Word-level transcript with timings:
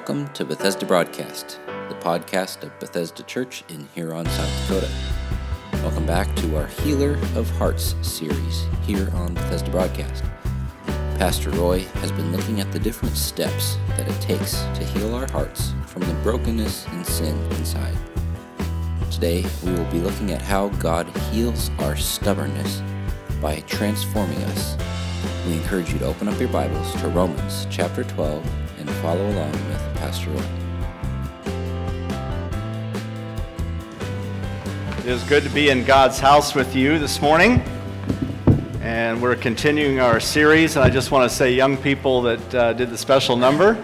Welcome 0.00 0.32
to 0.32 0.46
Bethesda 0.46 0.86
Broadcast, 0.86 1.60
the 1.66 1.94
podcast 1.96 2.62
of 2.62 2.76
Bethesda 2.80 3.22
Church 3.24 3.64
in 3.68 3.86
Huron, 3.94 4.24
South 4.24 4.66
Dakota. 4.66 4.90
Welcome 5.74 6.06
back 6.06 6.34
to 6.36 6.56
our 6.56 6.68
Healer 6.68 7.18
of 7.36 7.50
Hearts 7.58 7.94
series 8.00 8.64
here 8.86 9.10
on 9.12 9.34
Bethesda 9.34 9.70
Broadcast. 9.70 10.24
Pastor 11.18 11.50
Roy 11.50 11.80
has 11.96 12.10
been 12.12 12.32
looking 12.32 12.60
at 12.62 12.72
the 12.72 12.78
different 12.78 13.14
steps 13.14 13.76
that 13.88 14.08
it 14.08 14.18
takes 14.22 14.62
to 14.62 14.84
heal 14.84 15.14
our 15.14 15.30
hearts 15.32 15.74
from 15.84 16.00
the 16.00 16.14
brokenness 16.22 16.86
and 16.86 17.04
sin 17.04 17.38
inside. 17.56 17.94
Today, 19.10 19.44
we 19.62 19.72
will 19.72 19.90
be 19.92 20.00
looking 20.00 20.32
at 20.32 20.40
how 20.40 20.70
God 20.80 21.14
heals 21.30 21.70
our 21.80 21.94
stubbornness 21.94 22.82
by 23.42 23.60
transforming 23.66 24.42
us. 24.44 24.78
We 25.46 25.52
encourage 25.52 25.92
you 25.92 25.98
to 25.98 26.06
open 26.06 26.26
up 26.26 26.40
your 26.40 26.48
Bibles 26.48 26.90
to 27.02 27.08
Romans 27.08 27.66
chapter 27.70 28.02
12 28.02 28.42
and 28.80 28.90
follow 29.02 29.30
along 29.30 29.52
with 29.52 29.94
Pastor 29.96 30.30
Roy. 30.30 30.42
It 35.00 35.06
is 35.06 35.22
good 35.24 35.42
to 35.42 35.50
be 35.50 35.68
in 35.68 35.84
God's 35.84 36.18
house 36.18 36.54
with 36.54 36.74
you 36.74 36.98
this 36.98 37.20
morning. 37.20 37.62
And 38.80 39.20
we're 39.20 39.36
continuing 39.36 40.00
our 40.00 40.18
series. 40.18 40.76
And 40.76 40.84
I 40.84 40.88
just 40.88 41.10
want 41.10 41.30
to 41.30 41.36
say, 41.36 41.52
young 41.52 41.76
people 41.76 42.22
that 42.22 42.54
uh, 42.54 42.72
did 42.72 42.88
the 42.88 42.96
special 42.96 43.36
number, 43.36 43.82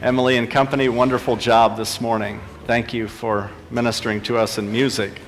Emily 0.00 0.38
and 0.38 0.50
company, 0.50 0.88
wonderful 0.88 1.36
job 1.36 1.76
this 1.76 2.00
morning. 2.00 2.40
Thank 2.66 2.94
you 2.94 3.08
for 3.08 3.50
ministering 3.70 4.22
to 4.22 4.38
us 4.38 4.56
in 4.56 4.72
music. 4.72 5.20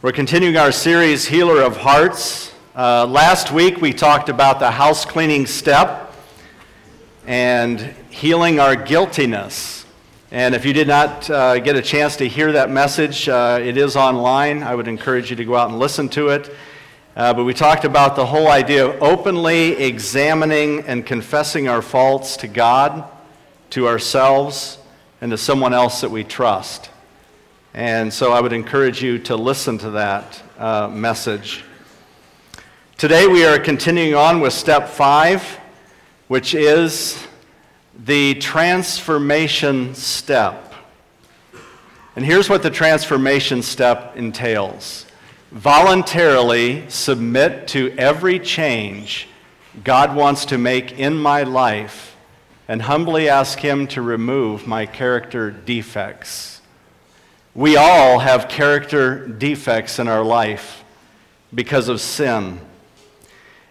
We're 0.00 0.10
continuing 0.10 0.56
our 0.56 0.72
series, 0.72 1.26
Healer 1.26 1.62
of 1.62 1.76
Hearts. 1.76 2.52
Uh, 2.74 3.06
last 3.06 3.52
week 3.52 3.80
we 3.80 3.92
talked 3.92 4.28
about 4.28 4.58
the 4.58 4.72
house 4.72 5.04
cleaning 5.04 5.46
step 5.46 6.11
and 7.26 7.80
healing 8.10 8.58
our 8.58 8.74
guiltiness. 8.74 9.86
And 10.32 10.54
if 10.54 10.64
you 10.64 10.72
did 10.72 10.88
not 10.88 11.28
uh, 11.30 11.58
get 11.58 11.76
a 11.76 11.82
chance 11.82 12.16
to 12.16 12.28
hear 12.28 12.52
that 12.52 12.70
message, 12.70 13.28
uh, 13.28 13.60
it 13.62 13.76
is 13.76 13.96
online. 13.96 14.62
I 14.62 14.74
would 14.74 14.88
encourage 14.88 15.30
you 15.30 15.36
to 15.36 15.44
go 15.44 15.54
out 15.54 15.68
and 15.68 15.78
listen 15.78 16.08
to 16.10 16.28
it. 16.28 16.52
Uh, 17.14 17.34
but 17.34 17.44
we 17.44 17.52
talked 17.52 17.84
about 17.84 18.16
the 18.16 18.24
whole 18.24 18.48
idea 18.48 18.86
of 18.86 19.02
openly 19.02 19.72
examining 19.72 20.80
and 20.86 21.04
confessing 21.04 21.68
our 21.68 21.82
faults 21.82 22.38
to 22.38 22.48
God, 22.48 23.04
to 23.70 23.86
ourselves, 23.86 24.78
and 25.20 25.30
to 25.30 25.36
someone 25.36 25.74
else 25.74 26.00
that 26.00 26.10
we 26.10 26.24
trust. 26.24 26.90
And 27.74 28.12
so 28.12 28.32
I 28.32 28.40
would 28.40 28.52
encourage 28.52 29.02
you 29.02 29.18
to 29.20 29.36
listen 29.36 29.78
to 29.78 29.90
that 29.90 30.42
uh, 30.58 30.88
message. 30.88 31.62
Today 32.96 33.26
we 33.26 33.44
are 33.44 33.58
continuing 33.58 34.14
on 34.14 34.40
with 34.40 34.54
step 34.54 34.88
five 34.88 35.58
which 36.32 36.54
is 36.54 37.22
the 38.06 38.32
transformation 38.36 39.94
step. 39.94 40.72
And 42.16 42.24
here's 42.24 42.48
what 42.48 42.62
the 42.62 42.70
transformation 42.70 43.60
step 43.60 44.16
entails 44.16 45.04
voluntarily 45.50 46.88
submit 46.88 47.68
to 47.68 47.94
every 47.98 48.38
change 48.38 49.28
God 49.84 50.16
wants 50.16 50.46
to 50.46 50.56
make 50.56 50.98
in 50.98 51.18
my 51.18 51.42
life 51.42 52.16
and 52.66 52.80
humbly 52.80 53.28
ask 53.28 53.58
Him 53.58 53.86
to 53.88 54.00
remove 54.00 54.66
my 54.66 54.86
character 54.86 55.50
defects. 55.50 56.62
We 57.54 57.76
all 57.76 58.20
have 58.20 58.48
character 58.48 59.26
defects 59.26 59.98
in 59.98 60.08
our 60.08 60.24
life 60.24 60.82
because 61.54 61.90
of 61.90 62.00
sin. 62.00 62.58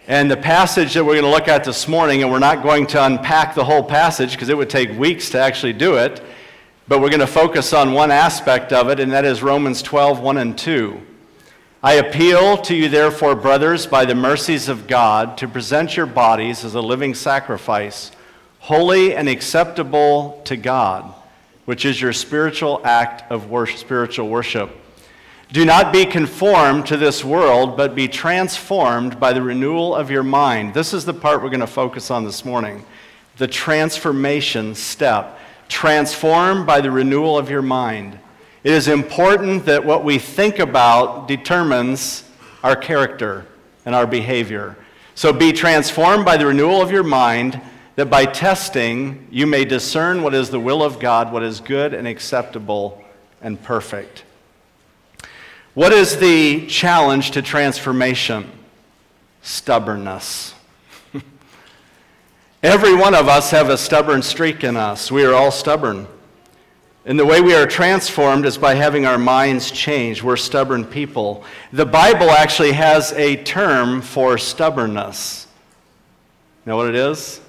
And 0.08 0.28
the 0.28 0.36
passage 0.36 0.94
that 0.94 1.04
we're 1.04 1.14
going 1.14 1.24
to 1.24 1.30
look 1.30 1.46
at 1.46 1.62
this 1.62 1.86
morning, 1.86 2.22
and 2.22 2.32
we're 2.32 2.40
not 2.40 2.64
going 2.64 2.88
to 2.88 3.04
unpack 3.04 3.54
the 3.54 3.64
whole 3.64 3.84
passage 3.84 4.32
because 4.32 4.48
it 4.48 4.56
would 4.56 4.68
take 4.68 4.90
weeks 4.98 5.30
to 5.30 5.38
actually 5.38 5.74
do 5.74 5.94
it, 5.94 6.20
but 6.88 7.00
we're 7.00 7.08
going 7.08 7.20
to 7.20 7.26
focus 7.28 7.72
on 7.72 7.92
one 7.92 8.10
aspect 8.10 8.72
of 8.72 8.88
it, 8.88 8.98
and 8.98 9.12
that 9.12 9.24
is 9.24 9.44
Romans 9.44 9.80
12, 9.80 10.18
1 10.18 10.38
and 10.38 10.58
2. 10.58 11.00
I 11.84 11.94
appeal 11.94 12.56
to 12.58 12.74
you, 12.74 12.88
therefore, 12.88 13.36
brothers, 13.36 13.86
by 13.86 14.04
the 14.04 14.16
mercies 14.16 14.68
of 14.68 14.88
God, 14.88 15.38
to 15.38 15.46
present 15.46 15.96
your 15.96 16.06
bodies 16.06 16.64
as 16.64 16.74
a 16.74 16.80
living 16.80 17.14
sacrifice, 17.14 18.10
holy 18.58 19.14
and 19.14 19.28
acceptable 19.28 20.42
to 20.46 20.56
God, 20.56 21.14
which 21.64 21.84
is 21.84 22.00
your 22.00 22.12
spiritual 22.12 22.80
act 22.82 23.30
of 23.30 23.50
worship, 23.50 23.78
spiritual 23.78 24.28
worship. 24.28 24.76
Do 25.52 25.66
not 25.66 25.92
be 25.92 26.06
conformed 26.06 26.86
to 26.86 26.96
this 26.96 27.22
world, 27.22 27.76
but 27.76 27.94
be 27.94 28.08
transformed 28.08 29.20
by 29.20 29.34
the 29.34 29.42
renewal 29.42 29.94
of 29.94 30.10
your 30.10 30.22
mind. 30.22 30.72
This 30.72 30.94
is 30.94 31.04
the 31.04 31.12
part 31.12 31.42
we're 31.42 31.50
going 31.50 31.60
to 31.60 31.66
focus 31.66 32.10
on 32.10 32.24
this 32.24 32.44
morning 32.44 32.84
the 33.36 33.46
transformation 33.46 34.74
step. 34.74 35.38
Transformed 35.68 36.66
by 36.66 36.80
the 36.80 36.90
renewal 36.90 37.36
of 37.36 37.50
your 37.50 37.60
mind. 37.60 38.18
It 38.64 38.72
is 38.72 38.88
important 38.88 39.66
that 39.66 39.84
what 39.84 40.04
we 40.04 40.18
think 40.18 40.58
about 40.58 41.28
determines 41.28 42.24
our 42.62 42.76
character 42.76 43.46
and 43.84 43.94
our 43.94 44.06
behavior. 44.06 44.76
So 45.14 45.34
be 45.34 45.52
transformed 45.52 46.24
by 46.24 46.38
the 46.38 46.46
renewal 46.46 46.80
of 46.80 46.90
your 46.90 47.02
mind, 47.02 47.60
that 47.96 48.08
by 48.08 48.24
testing 48.24 49.26
you 49.30 49.46
may 49.46 49.66
discern 49.66 50.22
what 50.22 50.32
is 50.32 50.48
the 50.48 50.60
will 50.60 50.82
of 50.82 50.98
God, 50.98 51.30
what 51.30 51.42
is 51.42 51.60
good 51.60 51.92
and 51.92 52.06
acceptable 52.08 53.02
and 53.42 53.62
perfect. 53.62 54.24
What 55.74 55.92
is 55.92 56.18
the 56.18 56.66
challenge 56.66 57.30
to 57.30 57.40
transformation? 57.40 58.50
Stubbornness. 59.40 60.54
Every 62.62 62.94
one 62.94 63.14
of 63.14 63.26
us 63.26 63.50
have 63.52 63.70
a 63.70 63.78
stubborn 63.78 64.20
streak 64.20 64.64
in 64.64 64.76
us. 64.76 65.10
We 65.10 65.24
are 65.24 65.32
all 65.32 65.50
stubborn. 65.50 66.06
And 67.06 67.18
the 67.18 67.24
way 67.24 67.40
we 67.40 67.54
are 67.54 67.66
transformed 67.66 68.44
is 68.44 68.58
by 68.58 68.74
having 68.74 69.06
our 69.06 69.18
minds 69.18 69.70
changed. 69.70 70.22
We're 70.22 70.36
stubborn 70.36 70.84
people. 70.84 71.42
The 71.72 71.86
Bible 71.86 72.30
actually 72.30 72.72
has 72.72 73.12
a 73.12 73.42
term 73.42 74.02
for 74.02 74.36
stubbornness. 74.36 75.46
You 76.64 76.70
know 76.70 76.76
what 76.76 76.88
it 76.88 76.94
is? 76.94 77.40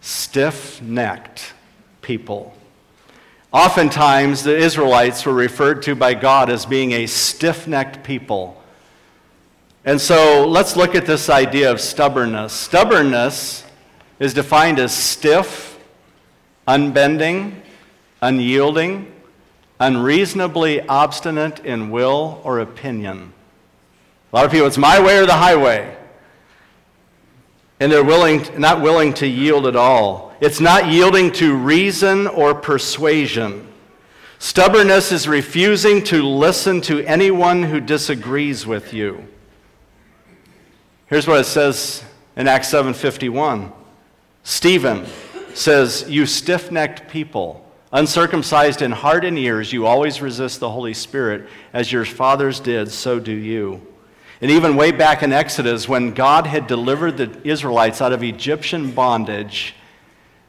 Stiff 0.00 0.80
necked 0.80 1.52
people. 2.00 2.54
Oftentimes, 3.52 4.44
the 4.44 4.56
Israelites 4.56 5.26
were 5.26 5.34
referred 5.34 5.82
to 5.82 5.96
by 5.96 6.14
God 6.14 6.50
as 6.50 6.66
being 6.66 6.92
a 6.92 7.06
stiff 7.06 7.66
necked 7.66 8.04
people. 8.04 8.62
And 9.84 10.00
so 10.00 10.46
let's 10.46 10.76
look 10.76 10.94
at 10.94 11.04
this 11.04 11.28
idea 11.28 11.70
of 11.70 11.80
stubbornness. 11.80 12.52
Stubbornness 12.52 13.64
is 14.20 14.34
defined 14.34 14.78
as 14.78 14.94
stiff, 14.94 15.80
unbending, 16.68 17.60
unyielding, 18.22 19.10
unreasonably 19.80 20.82
obstinate 20.82 21.58
in 21.64 21.90
will 21.90 22.40
or 22.44 22.60
opinion. 22.60 23.32
A 24.32 24.36
lot 24.36 24.44
of 24.44 24.52
people, 24.52 24.68
it's 24.68 24.78
my 24.78 25.00
way 25.00 25.18
or 25.18 25.26
the 25.26 25.32
highway. 25.32 25.96
And 27.80 27.90
they're 27.90 28.04
willing, 28.04 28.46
not 28.58 28.82
willing 28.82 29.14
to 29.14 29.26
yield 29.26 29.66
at 29.66 29.74
all. 29.74 30.34
It's 30.40 30.60
not 30.60 30.88
yielding 30.88 31.32
to 31.32 31.56
reason 31.56 32.26
or 32.26 32.54
persuasion. 32.54 33.66
Stubbornness 34.38 35.12
is 35.12 35.26
refusing 35.26 36.04
to 36.04 36.22
listen 36.22 36.80
to 36.82 37.04
anyone 37.04 37.62
who 37.62 37.80
disagrees 37.80 38.66
with 38.66 38.94
you. 38.94 39.26
Here's 41.06 41.26
what 41.26 41.40
it 41.40 41.44
says 41.44 42.04
in 42.36 42.48
Acts 42.48 42.68
7:51. 42.68 43.72
Stephen 44.44 45.06
says, 45.52 46.06
"You 46.08 46.24
stiff-necked 46.24 47.10
people, 47.10 47.66
uncircumcised 47.92 48.80
in 48.80 48.92
heart 48.92 49.24
and 49.24 49.38
ears, 49.38 49.72
you 49.72 49.86
always 49.86 50.22
resist 50.22 50.60
the 50.60 50.70
Holy 50.70 50.94
Spirit 50.94 51.48
as 51.74 51.92
your 51.92 52.04
fathers 52.04 52.60
did, 52.60 52.90
so 52.90 53.18
do 53.18 53.32
you." 53.32 53.82
And 54.40 54.50
even 54.50 54.76
way 54.76 54.90
back 54.90 55.22
in 55.22 55.32
Exodus 55.32 55.88
when 55.88 56.12
God 56.12 56.46
had 56.46 56.66
delivered 56.66 57.16
the 57.18 57.46
Israelites 57.46 58.00
out 58.00 58.12
of 58.12 58.22
Egyptian 58.22 58.92
bondage, 58.92 59.74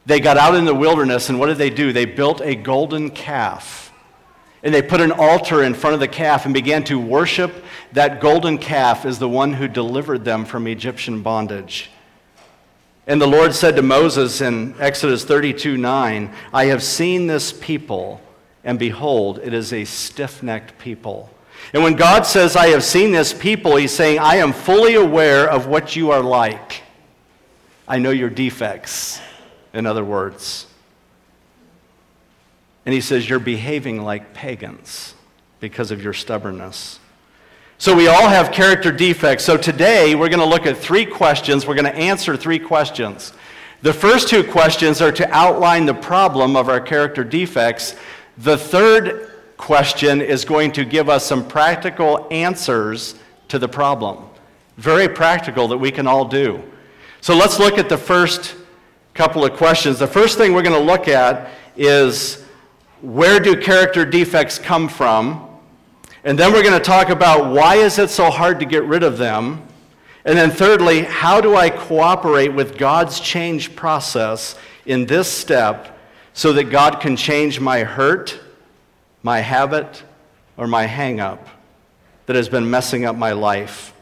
they 0.06 0.18
got 0.18 0.36
out 0.36 0.54
in 0.54 0.64
the 0.64 0.74
wilderness, 0.74 1.28
and 1.28 1.38
what 1.38 1.46
did 1.46 1.58
they 1.58 1.70
do? 1.70 1.92
They 1.92 2.06
built 2.06 2.40
a 2.40 2.54
golden 2.54 3.10
calf. 3.10 3.92
And 4.62 4.72
they 4.72 4.82
put 4.82 5.00
an 5.00 5.12
altar 5.12 5.62
in 5.62 5.74
front 5.74 5.94
of 5.94 6.00
the 6.00 6.08
calf 6.08 6.44
and 6.44 6.54
began 6.54 6.84
to 6.84 6.98
worship 6.98 7.64
that 7.92 8.20
golden 8.20 8.58
calf 8.58 9.04
as 9.04 9.18
the 9.18 9.28
one 9.28 9.52
who 9.52 9.68
delivered 9.68 10.24
them 10.24 10.44
from 10.44 10.66
Egyptian 10.66 11.22
bondage. 11.22 11.90
And 13.06 13.20
the 13.20 13.26
Lord 13.26 13.54
said 13.54 13.74
to 13.76 13.82
Moses 13.82 14.40
in 14.40 14.74
Exodus 14.78 15.24
32 15.24 15.76
9, 15.76 16.32
I 16.52 16.66
have 16.66 16.82
seen 16.82 17.26
this 17.26 17.52
people, 17.52 18.20
and 18.62 18.78
behold, 18.78 19.40
it 19.42 19.52
is 19.52 19.72
a 19.72 19.84
stiff 19.84 20.42
necked 20.42 20.78
people. 20.78 21.28
And 21.72 21.82
when 21.82 21.94
God 21.94 22.26
says, 22.26 22.56
I 22.56 22.68
have 22.68 22.84
seen 22.84 23.12
this 23.12 23.32
people, 23.32 23.76
he's 23.76 23.92
saying, 23.92 24.18
I 24.18 24.36
am 24.36 24.52
fully 24.52 24.94
aware 24.94 25.48
of 25.48 25.66
what 25.66 25.96
you 25.96 26.10
are 26.10 26.22
like. 26.22 26.82
I 27.88 27.98
know 27.98 28.10
your 28.10 28.30
defects 28.30 29.20
in 29.72 29.86
other 29.86 30.04
words. 30.04 30.66
And 32.84 32.94
he 32.94 33.00
says, 33.00 33.28
You're 33.28 33.38
behaving 33.38 34.02
like 34.02 34.34
pagans 34.34 35.14
because 35.60 35.90
of 35.90 36.02
your 36.02 36.12
stubbornness. 36.12 36.98
So 37.78 37.96
we 37.96 38.06
all 38.06 38.28
have 38.28 38.52
character 38.52 38.92
defects. 38.92 39.44
So 39.44 39.56
today 39.56 40.14
we're 40.14 40.28
going 40.28 40.40
to 40.40 40.46
look 40.46 40.66
at 40.66 40.76
three 40.76 41.04
questions. 41.04 41.66
We're 41.66 41.74
going 41.74 41.92
to 41.92 41.96
answer 41.96 42.36
three 42.36 42.58
questions. 42.58 43.32
The 43.82 43.92
first 43.92 44.28
two 44.28 44.44
questions 44.44 45.00
are 45.00 45.10
to 45.10 45.28
outline 45.32 45.86
the 45.86 45.94
problem 45.94 46.54
of 46.54 46.68
our 46.68 46.80
character 46.80 47.24
defects. 47.24 47.96
The 48.38 48.56
third 48.56 49.31
question 49.62 50.20
is 50.20 50.44
going 50.44 50.72
to 50.72 50.84
give 50.84 51.08
us 51.08 51.24
some 51.24 51.46
practical 51.46 52.26
answers 52.32 53.14
to 53.46 53.60
the 53.60 53.68
problem. 53.68 54.28
Very 54.76 55.08
practical 55.08 55.68
that 55.68 55.78
we 55.78 55.92
can 55.92 56.08
all 56.08 56.24
do. 56.24 56.60
So 57.20 57.36
let's 57.36 57.60
look 57.60 57.78
at 57.78 57.88
the 57.88 57.96
first 57.96 58.56
couple 59.14 59.44
of 59.44 59.52
questions. 59.52 60.00
The 60.00 60.06
first 60.08 60.36
thing 60.36 60.52
we're 60.52 60.62
going 60.62 60.74
to 60.74 60.92
look 60.92 61.06
at 61.06 61.50
is 61.76 62.44
where 63.02 63.38
do 63.38 63.54
character 63.56 64.04
defects 64.04 64.58
come 64.58 64.88
from? 64.88 65.48
And 66.24 66.36
then 66.36 66.52
we're 66.52 66.64
going 66.64 66.78
to 66.78 66.84
talk 66.84 67.10
about 67.10 67.54
why 67.54 67.76
is 67.76 68.00
it 68.00 68.10
so 68.10 68.30
hard 68.30 68.58
to 68.58 68.66
get 68.66 68.82
rid 68.82 69.04
of 69.04 69.16
them? 69.16 69.62
And 70.24 70.36
then 70.36 70.50
thirdly, 70.50 71.02
how 71.02 71.40
do 71.40 71.54
I 71.54 71.70
cooperate 71.70 72.52
with 72.52 72.76
God's 72.76 73.20
change 73.20 73.76
process 73.76 74.56
in 74.86 75.06
this 75.06 75.30
step 75.30 75.96
so 76.32 76.52
that 76.54 76.64
God 76.64 77.00
can 77.00 77.14
change 77.14 77.60
my 77.60 77.84
hurt, 77.84 78.40
my 79.22 79.40
habit, 79.40 80.02
or 80.56 80.66
my 80.66 80.86
hang 80.86 81.20
up 81.20 81.48
that 82.26 82.36
has 82.36 82.48
been 82.48 82.68
messing 82.70 83.04
up 83.04 83.16
my 83.16 83.32
life? 83.32 83.94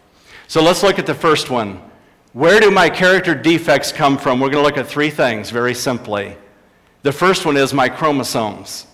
So 0.48 0.62
let's 0.62 0.82
look 0.82 0.98
at 0.98 1.06
the 1.06 1.14
first 1.14 1.50
one. 1.50 1.80
Where 2.32 2.60
do 2.60 2.70
my 2.70 2.90
character 2.90 3.34
defects 3.34 3.92
come 3.92 4.18
from? 4.18 4.40
We're 4.40 4.50
going 4.50 4.62
to 4.62 4.68
look 4.68 4.78
at 4.78 4.86
three 4.86 5.10
things 5.10 5.50
very 5.50 5.74
simply. 5.74 6.36
The 7.02 7.12
first 7.12 7.44
one 7.44 7.56
is 7.56 7.72
my 7.72 7.88
chromosomes. 7.88 8.86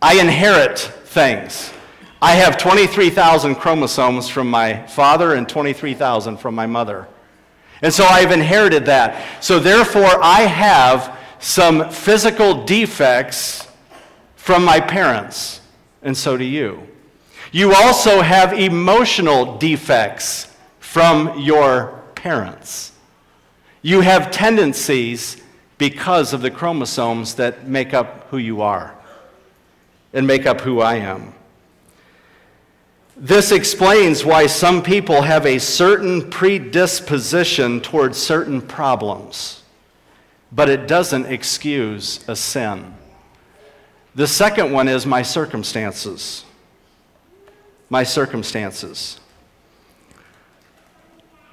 I 0.00 0.20
inherit 0.20 0.78
things. 0.78 1.72
I 2.20 2.34
have 2.36 2.56
23,000 2.56 3.56
chromosomes 3.56 4.28
from 4.28 4.48
my 4.48 4.86
father 4.86 5.34
and 5.34 5.48
23,000 5.48 6.38
from 6.38 6.54
my 6.54 6.66
mother. 6.66 7.08
And 7.82 7.92
so 7.92 8.04
I've 8.04 8.32
inherited 8.32 8.86
that. 8.86 9.44
So 9.44 9.58
therefore, 9.58 10.22
I 10.22 10.42
have 10.42 11.18
some 11.38 11.90
physical 11.90 12.64
defects 12.64 13.68
from 14.44 14.62
my 14.62 14.78
parents, 14.78 15.62
and 16.02 16.14
so 16.14 16.36
do 16.36 16.44
you. 16.44 16.86
You 17.50 17.72
also 17.72 18.20
have 18.20 18.52
emotional 18.52 19.56
defects 19.56 20.54
from 20.80 21.40
your 21.40 22.02
parents. 22.14 22.92
You 23.80 24.02
have 24.02 24.30
tendencies 24.30 25.38
because 25.78 26.34
of 26.34 26.42
the 26.42 26.50
chromosomes 26.50 27.36
that 27.36 27.66
make 27.66 27.94
up 27.94 28.28
who 28.28 28.36
you 28.36 28.60
are 28.60 28.94
and 30.12 30.26
make 30.26 30.44
up 30.44 30.60
who 30.60 30.82
I 30.82 30.96
am. 30.96 31.32
This 33.16 33.50
explains 33.50 34.26
why 34.26 34.46
some 34.46 34.82
people 34.82 35.22
have 35.22 35.46
a 35.46 35.58
certain 35.58 36.28
predisposition 36.28 37.80
towards 37.80 38.18
certain 38.18 38.60
problems, 38.60 39.62
but 40.52 40.68
it 40.68 40.86
doesn't 40.86 41.24
excuse 41.24 42.22
a 42.28 42.36
sin. 42.36 42.94
The 44.14 44.26
second 44.28 44.70
one 44.70 44.86
is 44.86 45.06
my 45.06 45.22
circumstances. 45.22 46.44
My 47.90 48.04
circumstances. 48.04 49.18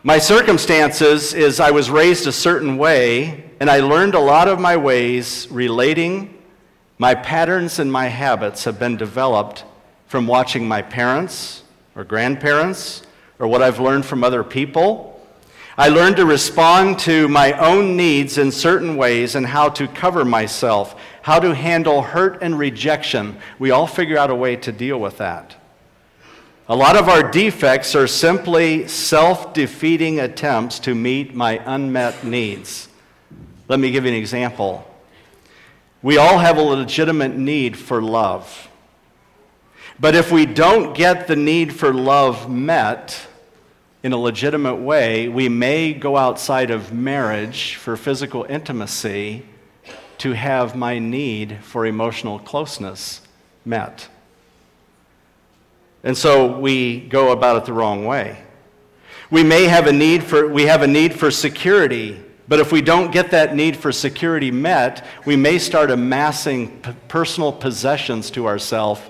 My 0.03 0.19
circumstances 0.19 1.33
is 1.33 1.59
I 1.59 1.71
was 1.71 1.89
raised 1.89 2.27
a 2.27 2.31
certain 2.31 2.77
way, 2.77 3.51
and 3.59 3.69
I 3.69 3.79
learned 3.79 4.13
a 4.13 4.19
lot 4.19 4.47
of 4.47 4.59
my 4.59 4.77
ways 4.77 5.47
relating. 5.49 6.39
My 6.99 7.15
patterns 7.15 7.79
and 7.79 7.91
my 7.91 8.07
habits 8.07 8.63
have 8.65 8.77
been 8.79 8.95
developed 8.95 9.63
from 10.05 10.27
watching 10.27 10.67
my 10.67 10.83
parents 10.83 11.63
or 11.95 12.03
grandparents 12.03 13.01
or 13.39 13.47
what 13.47 13.63
I've 13.63 13.79
learned 13.79 14.05
from 14.05 14.23
other 14.23 14.43
people. 14.43 15.19
I 15.77 15.87
learned 15.87 16.17
to 16.17 16.25
respond 16.25 16.99
to 16.99 17.27
my 17.27 17.53
own 17.53 17.97
needs 17.97 18.37
in 18.37 18.51
certain 18.51 18.97
ways 18.97 19.35
and 19.35 19.47
how 19.47 19.69
to 19.69 19.87
cover 19.87 20.23
myself, 20.23 20.95
how 21.21 21.39
to 21.39 21.53
handle 21.53 22.01
hurt 22.01 22.41
and 22.41 22.57
rejection. 22.57 23.37
We 23.59 23.71
all 23.71 23.87
figure 23.87 24.17
out 24.17 24.29
a 24.29 24.35
way 24.35 24.55
to 24.57 24.71
deal 24.71 24.99
with 24.99 25.17
that. 25.17 25.55
A 26.67 26.75
lot 26.75 26.95
of 26.95 27.09
our 27.09 27.29
defects 27.29 27.95
are 27.95 28.07
simply 28.07 28.87
self 28.87 29.53
defeating 29.53 30.19
attempts 30.19 30.79
to 30.79 30.95
meet 30.95 31.35
my 31.35 31.61
unmet 31.65 32.23
needs. 32.23 32.87
Let 33.67 33.79
me 33.79 33.91
give 33.91 34.05
you 34.05 34.11
an 34.11 34.17
example. 34.17 34.87
We 36.01 36.17
all 36.17 36.39
have 36.39 36.57
a 36.57 36.61
legitimate 36.61 37.35
need 37.35 37.77
for 37.77 38.01
love. 38.01 38.69
But 39.99 40.15
if 40.15 40.31
we 40.31 40.47
don't 40.47 40.93
get 40.95 41.27
the 41.27 41.35
need 41.35 41.73
for 41.73 41.93
love 41.93 42.49
met 42.49 43.27
in 44.01 44.13
a 44.13 44.17
legitimate 44.17 44.77
way, 44.77 45.29
we 45.29 45.47
may 45.47 45.93
go 45.93 46.17
outside 46.17 46.71
of 46.71 46.91
marriage 46.91 47.75
for 47.75 47.95
physical 47.95 48.45
intimacy 48.49 49.45
to 50.21 50.33
have 50.33 50.75
my 50.75 50.99
need 50.99 51.57
for 51.63 51.83
emotional 51.83 52.37
closeness 52.37 53.21
met. 53.65 54.07
And 56.03 56.15
so 56.15 56.59
we 56.59 56.99
go 56.99 57.31
about 57.31 57.57
it 57.57 57.65
the 57.65 57.73
wrong 57.73 58.05
way. 58.05 58.37
We 59.31 59.43
may 59.43 59.63
have 59.63 59.87
a 59.87 59.91
need 59.91 60.23
for, 60.23 60.47
we 60.47 60.67
have 60.67 60.83
a 60.83 60.87
need 60.87 61.15
for 61.15 61.31
security, 61.31 62.21
but 62.47 62.59
if 62.59 62.71
we 62.71 62.83
don't 62.83 63.11
get 63.11 63.31
that 63.31 63.55
need 63.55 63.75
for 63.75 63.91
security 63.91 64.51
met, 64.51 65.03
we 65.25 65.35
may 65.35 65.57
start 65.57 65.89
amassing 65.89 66.81
p- 66.81 66.93
personal 67.07 67.51
possessions 67.51 68.29
to 68.31 68.45
ourselves 68.45 69.01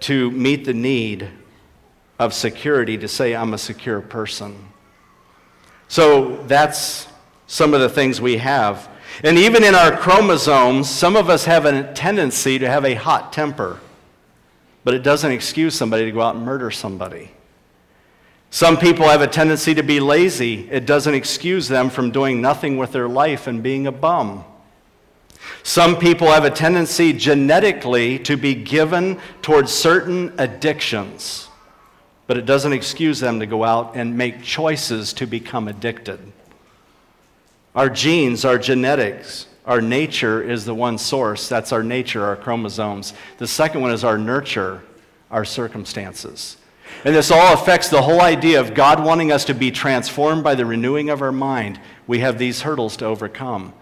to 0.00 0.32
meet 0.32 0.64
the 0.64 0.74
need 0.74 1.28
of 2.18 2.34
security 2.34 2.98
to 2.98 3.06
say, 3.06 3.36
I'm 3.36 3.54
a 3.54 3.58
secure 3.58 4.00
person. 4.00 4.66
So 5.86 6.42
that's 6.48 7.06
some 7.46 7.72
of 7.72 7.80
the 7.80 7.88
things 7.88 8.20
we 8.20 8.38
have. 8.38 8.88
And 9.24 9.36
even 9.36 9.64
in 9.64 9.74
our 9.74 9.96
chromosomes, 9.96 10.88
some 10.88 11.16
of 11.16 11.28
us 11.28 11.44
have 11.46 11.64
a 11.64 11.92
tendency 11.92 12.58
to 12.58 12.68
have 12.68 12.84
a 12.84 12.94
hot 12.94 13.32
temper, 13.32 13.80
but 14.84 14.94
it 14.94 15.02
doesn't 15.02 15.32
excuse 15.32 15.74
somebody 15.74 16.04
to 16.04 16.12
go 16.12 16.20
out 16.20 16.36
and 16.36 16.44
murder 16.44 16.70
somebody. 16.70 17.32
Some 18.50 18.78
people 18.78 19.06
have 19.08 19.20
a 19.20 19.26
tendency 19.26 19.74
to 19.74 19.82
be 19.82 20.00
lazy. 20.00 20.68
It 20.70 20.86
doesn't 20.86 21.14
excuse 21.14 21.68
them 21.68 21.90
from 21.90 22.12
doing 22.12 22.40
nothing 22.40 22.78
with 22.78 22.92
their 22.92 23.08
life 23.08 23.46
and 23.46 23.62
being 23.62 23.86
a 23.86 23.92
bum. 23.92 24.44
Some 25.62 25.96
people 25.96 26.28
have 26.28 26.44
a 26.44 26.50
tendency 26.50 27.12
genetically 27.12 28.18
to 28.20 28.36
be 28.36 28.54
given 28.54 29.20
towards 29.42 29.72
certain 29.72 30.32
addictions, 30.38 31.48
but 32.26 32.38
it 32.38 32.46
doesn't 32.46 32.72
excuse 32.72 33.20
them 33.20 33.40
to 33.40 33.46
go 33.46 33.64
out 33.64 33.96
and 33.96 34.16
make 34.16 34.42
choices 34.42 35.12
to 35.14 35.26
become 35.26 35.68
addicted. 35.68 36.20
Our 37.78 37.88
genes, 37.88 38.44
our 38.44 38.58
genetics, 38.58 39.46
our 39.64 39.80
nature 39.80 40.42
is 40.42 40.64
the 40.64 40.74
one 40.74 40.98
source. 40.98 41.48
That's 41.48 41.70
our 41.70 41.84
nature, 41.84 42.24
our 42.24 42.34
chromosomes. 42.34 43.14
The 43.36 43.46
second 43.46 43.82
one 43.82 43.92
is 43.92 44.02
our 44.02 44.18
nurture, 44.18 44.82
our 45.30 45.44
circumstances. 45.44 46.56
And 47.04 47.14
this 47.14 47.30
all 47.30 47.54
affects 47.54 47.88
the 47.88 48.02
whole 48.02 48.20
idea 48.20 48.58
of 48.58 48.74
God 48.74 49.04
wanting 49.04 49.30
us 49.30 49.44
to 49.44 49.54
be 49.54 49.70
transformed 49.70 50.42
by 50.42 50.56
the 50.56 50.66
renewing 50.66 51.08
of 51.08 51.22
our 51.22 51.30
mind. 51.30 51.78
We 52.08 52.18
have 52.18 52.36
these 52.36 52.62
hurdles 52.62 52.96
to 52.96 53.04
overcome. 53.04 53.72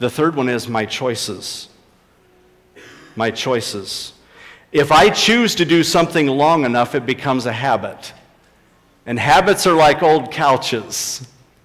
The 0.00 0.10
third 0.10 0.34
one 0.34 0.48
is 0.48 0.66
my 0.66 0.84
choices. 0.84 1.68
My 3.14 3.30
choices. 3.30 4.14
If 4.72 4.90
I 4.90 5.10
choose 5.10 5.54
to 5.54 5.64
do 5.64 5.84
something 5.84 6.26
long 6.26 6.64
enough, 6.64 6.96
it 6.96 7.06
becomes 7.06 7.46
a 7.46 7.52
habit. 7.52 8.14
And 9.06 9.16
habits 9.16 9.64
are 9.64 9.74
like 9.74 10.02
old 10.02 10.32
couches 10.32 11.24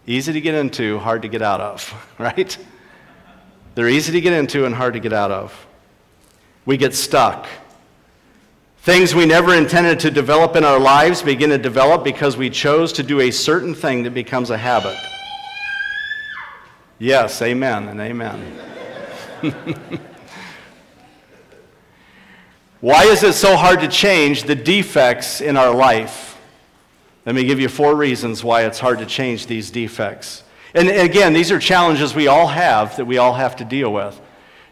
easy 0.10 0.34
to 0.34 0.42
get 0.42 0.56
into, 0.56 0.98
hard 0.98 1.22
to 1.22 1.28
get 1.28 1.44
out 1.44 1.62
of, 1.62 1.94
right? 2.18 2.58
They're 3.76 3.88
easy 3.88 4.12
to 4.14 4.22
get 4.22 4.34
into 4.34 4.66
and 4.66 4.74
hard 4.74 4.94
to 4.94 5.00
get 5.00 5.14
out 5.14 5.30
of. 5.32 5.68
We 6.66 6.78
get 6.78 6.96
stuck. 6.96 7.48
Things 8.80 9.14
we 9.14 9.28
never 9.28 9.54
intended 9.54 10.00
to 10.00 10.10
develop 10.10 10.56
in 10.56 10.64
our 10.64 10.80
lives 10.80 11.22
begin 11.22 11.52
to 11.52 11.60
develop 11.60 12.04
because 12.04 12.38
we 12.38 12.50
chose 12.50 12.92
to 12.94 13.04
do 13.04 13.20
a 13.20 13.30
certain 13.30 13.76
thing 13.76 14.02
that 14.04 14.16
becomes 14.16 14.50
a 14.50 14.58
habit. 14.58 14.98
Yes, 16.98 17.42
amen 17.42 17.88
and 17.88 18.02
amen. 18.02 18.60
Why 22.82 23.04
is 23.04 23.22
it 23.24 23.34
so 23.34 23.56
hard 23.56 23.82
to 23.82 23.88
change 23.88 24.44
the 24.44 24.56
defects 24.56 25.40
in 25.40 25.56
our 25.56 25.74
life? 25.74 26.29
Let 27.30 27.36
me 27.36 27.44
give 27.44 27.60
you 27.60 27.70
four 27.70 27.94
reasons 27.96 28.44
why 28.44 28.64
it's 28.64 28.80
hard 28.80 28.98
to 28.98 29.06
change 29.06 29.46
these 29.46 29.70
defects. 29.70 30.42
And 30.74 30.90
again, 30.90 31.32
these 31.32 31.52
are 31.52 31.60
challenges 31.60 32.16
we 32.16 32.26
all 32.28 32.48
have 32.48 32.98
that 32.98 33.06
we 33.06 33.20
all 33.20 33.36
have 33.36 33.56
to 33.58 33.64
deal 33.64 33.94
with. 33.94 34.20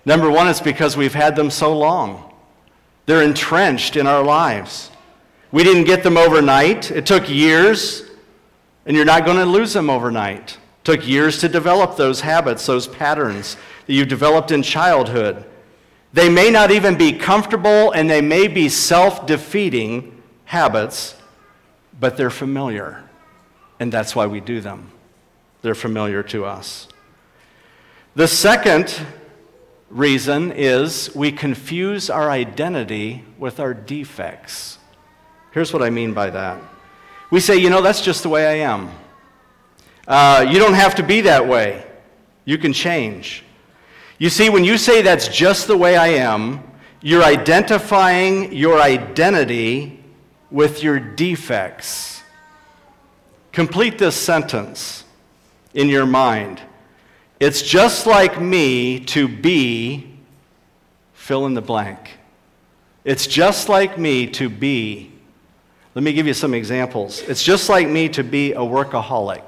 Number 0.05 0.31
one, 0.31 0.47
it's 0.47 0.59
because 0.59 0.97
we've 0.97 1.13
had 1.13 1.35
them 1.35 1.51
so 1.51 1.77
long, 1.77 2.33
they're 3.05 3.21
entrenched 3.21 3.95
in 3.95 4.07
our 4.07 4.23
lives. 4.23 4.89
We 5.51 5.63
didn't 5.63 5.83
get 5.83 6.01
them 6.01 6.17
overnight, 6.17 6.89
it 6.89 7.05
took 7.05 7.29
years, 7.29 8.01
and 8.87 8.97
you're 8.97 9.05
not 9.05 9.23
going 9.23 9.37
to 9.37 9.45
lose 9.45 9.73
them 9.73 9.91
overnight. 9.91 10.57
Took 10.83 11.07
years 11.07 11.37
to 11.41 11.47
develop 11.47 11.95
those 11.95 12.21
habits, 12.21 12.65
those 12.65 12.87
patterns 12.87 13.55
that 13.85 13.93
you've 13.93 14.07
developed 14.07 14.49
in 14.49 14.63
childhood. 14.63 15.45
They 16.11 16.27
may 16.27 16.49
not 16.49 16.71
even 16.71 16.97
be 16.97 17.13
comfortable 17.13 17.91
and 17.91 18.09
they 18.09 18.21
may 18.21 18.47
be 18.47 18.67
self 18.67 19.27
defeating 19.27 20.23
habits, 20.45 21.13
but 21.99 22.17
they're 22.17 22.29
familiar. 22.29 23.03
And 23.79 23.91
that's 23.91 24.15
why 24.15 24.25
we 24.25 24.39
do 24.39 24.61
them. 24.61 24.91
They're 25.61 25.75
familiar 25.75 26.23
to 26.23 26.45
us. 26.45 26.87
The 28.15 28.27
second 28.27 28.93
reason 29.89 30.51
is 30.51 31.13
we 31.15 31.31
confuse 31.31 32.09
our 32.09 32.29
identity 32.29 33.23
with 33.37 33.59
our 33.59 33.73
defects. 33.73 34.79
Here's 35.51 35.71
what 35.71 35.81
I 35.81 35.89
mean 35.89 36.13
by 36.13 36.29
that. 36.31 36.61
We 37.29 37.39
say, 37.39 37.57
you 37.57 37.69
know, 37.69 37.81
that's 37.81 38.01
just 38.01 38.23
the 38.23 38.29
way 38.29 38.47
I 38.47 38.69
am. 38.69 38.89
Uh, 40.07 40.45
you 40.49 40.59
don't 40.59 40.73
have 40.73 40.95
to 40.95 41.03
be 41.03 41.21
that 41.21 41.47
way. 41.47 41.85
You 42.45 42.57
can 42.57 42.73
change. 42.73 43.43
You 44.17 44.29
see, 44.29 44.49
when 44.49 44.63
you 44.63 44.77
say 44.77 45.01
that's 45.01 45.27
just 45.27 45.67
the 45.67 45.77
way 45.77 45.97
I 45.97 46.07
am, 46.07 46.63
you're 47.01 47.23
identifying 47.23 48.53
your 48.53 48.81
identity 48.81 49.96
with 50.49 50.83
your 50.83 50.99
defects. 50.99 52.23
Complete 53.51 53.97
this 53.97 54.15
sentence 54.15 55.03
in 55.73 55.89
your 55.89 56.05
mind. 56.05 56.61
It's 57.39 57.61
just 57.61 58.07
like 58.07 58.41
me 58.41 58.99
to 59.05 59.27
be, 59.27 60.17
fill 61.13 61.45
in 61.45 61.53
the 61.53 61.61
blank. 61.61 62.17
It's 63.03 63.27
just 63.27 63.69
like 63.69 63.97
me 63.97 64.27
to 64.27 64.49
be. 64.49 65.11
Let 65.95 66.03
me 66.03 66.13
give 66.13 66.27
you 66.27 66.33
some 66.33 66.53
examples. 66.53 67.21
It's 67.21 67.43
just 67.43 67.69
like 67.69 67.87
me 67.87 68.09
to 68.09 68.23
be 68.23 68.53
a 68.53 68.59
workaholic. 68.59 69.43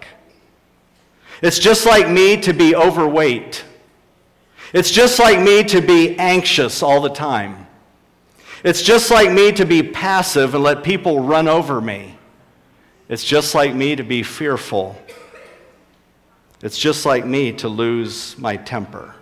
It's 1.41 1.59
just 1.59 1.85
like 1.85 2.09
me 2.09 2.37
to 2.41 2.53
be 2.53 2.75
overweight. 2.75 3.63
It's 4.73 4.91
just 4.91 5.19
like 5.19 5.39
me 5.39 5.63
to 5.63 5.81
be 5.81 6.17
anxious 6.17 6.83
all 6.83 7.01
the 7.01 7.09
time. 7.09 7.67
It's 8.63 8.81
just 8.81 9.09
like 9.09 9.31
me 9.31 9.51
to 9.53 9.65
be 9.65 9.83
passive 9.83 10.53
and 10.53 10.63
let 10.63 10.83
people 10.83 11.21
run 11.21 11.47
over 11.47 11.79
me. 11.79 12.17
It's 13.07 13.23
just 13.23 13.55
like 13.55 13.73
me 13.73 13.95
to 13.95 14.03
be 14.03 14.21
fearful. 14.21 14.97
It's 16.61 16.77
just 16.77 17.05
like 17.05 17.25
me 17.25 17.53
to 17.53 17.69
lose 17.69 18.37
my 18.37 18.57
temper. 18.57 19.15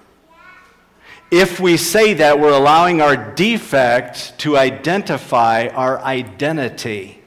If 1.29 1.59
we 1.59 1.77
say 1.77 2.15
that, 2.15 2.39
we're 2.39 2.53
allowing 2.53 3.01
our 3.01 3.15
defect 3.15 4.39
to 4.39 4.57
identify 4.57 5.67
our 5.67 5.99
identity 5.99 7.21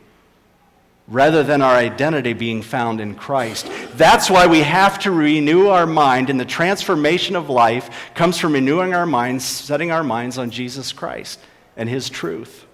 rather 1.07 1.43
than 1.43 1.61
our 1.61 1.75
identity 1.75 2.33
being 2.33 2.63
found 2.63 3.01
in 3.01 3.15
Christ. 3.15 3.69
That's 3.95 4.31
why 4.31 4.47
we 4.47 4.61
have 4.61 4.99
to 5.01 5.11
renew 5.11 5.67
our 5.67 5.87
mind, 5.87 6.31
and 6.31 6.39
the 6.39 6.45
transformation 6.45 7.37
of 7.37 7.51
life 7.51 7.91
comes 8.15 8.39
from 8.39 8.53
renewing 8.53 8.95
our 8.95 9.07
minds, 9.07 9.45
setting 9.45 9.91
our 9.91 10.05
minds 10.05 10.39
on 10.39 10.51
Jesus 10.51 10.93
Christ 10.93 11.41
and 11.81 11.89
His 11.89 12.11
truth. 12.11 12.67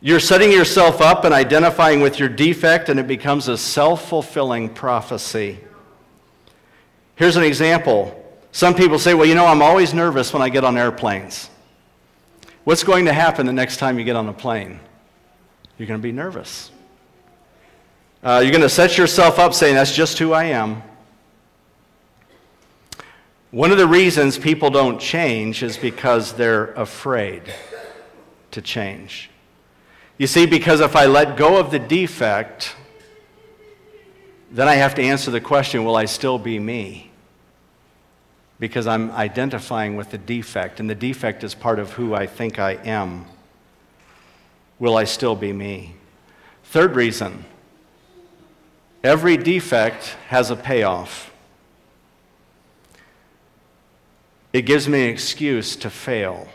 You're 0.00 0.20
setting 0.20 0.50
yourself 0.50 1.02
up 1.02 1.24
and 1.24 1.34
identifying 1.34 2.00
with 2.00 2.18
your 2.18 2.30
defect, 2.30 2.88
and 2.88 2.98
it 2.98 3.06
becomes 3.06 3.46
a 3.48 3.58
self 3.58 4.08
fulfilling 4.08 4.70
prophecy. 4.70 5.60
Here's 7.14 7.36
an 7.36 7.42
example. 7.42 8.22
Some 8.52 8.74
people 8.74 8.98
say, 8.98 9.12
Well, 9.12 9.26
you 9.26 9.34
know, 9.34 9.44
I'm 9.44 9.60
always 9.60 9.92
nervous 9.92 10.32
when 10.32 10.40
I 10.40 10.48
get 10.48 10.64
on 10.64 10.78
airplanes. 10.78 11.50
What's 12.64 12.82
going 12.82 13.04
to 13.04 13.12
happen 13.12 13.44
the 13.44 13.52
next 13.52 13.76
time 13.76 13.98
you 13.98 14.04
get 14.04 14.16
on 14.16 14.30
a 14.30 14.32
plane? 14.32 14.80
You're 15.76 15.88
going 15.88 16.00
to 16.00 16.02
be 16.02 16.12
nervous. 16.12 16.70
Uh, 18.22 18.40
you're 18.42 18.50
going 18.50 18.62
to 18.62 18.70
set 18.70 18.96
yourself 18.96 19.38
up 19.38 19.52
saying, 19.52 19.74
That's 19.74 19.94
just 19.94 20.18
who 20.18 20.32
I 20.32 20.44
am. 20.44 20.82
One 23.56 23.72
of 23.72 23.78
the 23.78 23.86
reasons 23.86 24.36
people 24.36 24.68
don't 24.68 25.00
change 25.00 25.62
is 25.62 25.78
because 25.78 26.34
they're 26.34 26.74
afraid 26.74 27.42
to 28.50 28.60
change. 28.60 29.30
You 30.18 30.26
see, 30.26 30.44
because 30.44 30.80
if 30.80 30.94
I 30.94 31.06
let 31.06 31.38
go 31.38 31.56
of 31.56 31.70
the 31.70 31.78
defect, 31.78 32.76
then 34.50 34.68
I 34.68 34.74
have 34.74 34.94
to 34.96 35.02
answer 35.02 35.30
the 35.30 35.40
question 35.40 35.86
will 35.86 35.96
I 35.96 36.04
still 36.04 36.38
be 36.38 36.58
me? 36.58 37.10
because 38.58 38.86
I'm 38.86 39.10
identifying 39.12 39.96
with 39.96 40.10
the 40.10 40.18
defect, 40.18 40.78
and 40.78 40.88
the 40.90 40.94
defect 40.94 41.42
is 41.42 41.54
part 41.54 41.78
of 41.78 41.92
who 41.92 42.14
I 42.14 42.26
think 42.26 42.58
I 42.58 42.72
am. 42.72 43.24
Will 44.78 44.98
I 44.98 45.04
still 45.04 45.34
be 45.34 45.54
me? 45.54 45.94
Third 46.64 46.94
reason 46.94 47.46
every 49.02 49.38
defect 49.38 50.16
has 50.28 50.50
a 50.50 50.56
payoff. 50.56 51.32
It 54.56 54.64
gives 54.64 54.88
me 54.88 55.04
an 55.04 55.10
excuse 55.10 55.76
to 55.76 55.90
fail. 55.90 56.48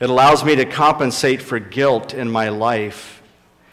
It 0.00 0.10
allows 0.10 0.44
me 0.44 0.56
to 0.56 0.64
compensate 0.64 1.40
for 1.40 1.60
guilt 1.60 2.12
in 2.12 2.28
my 2.28 2.48
life. 2.48 3.22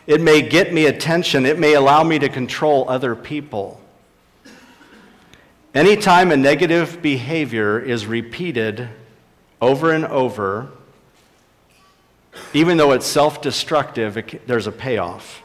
It 0.06 0.22
may 0.22 0.44
get 0.44 0.72
me 0.72 0.86
attention. 0.86 1.48
It 1.48 1.58
may 1.58 1.74
allow 1.74 2.04
me 2.04 2.20
to 2.20 2.30
control 2.30 2.88
other 2.88 3.16
people. 3.16 3.82
Anytime 5.74 6.32
a 6.32 6.38
negative 6.38 7.02
behavior 7.02 7.80
is 7.80 8.06
repeated 8.06 8.90
over 9.60 9.92
and 9.92 10.06
over, 10.06 10.70
even 12.54 12.78
though 12.78 12.92
it's 12.92 13.08
self 13.08 13.42
destructive, 13.42 14.18
it, 14.18 14.48
there's 14.48 14.68
a 14.68 14.72
payoff. 14.72 15.42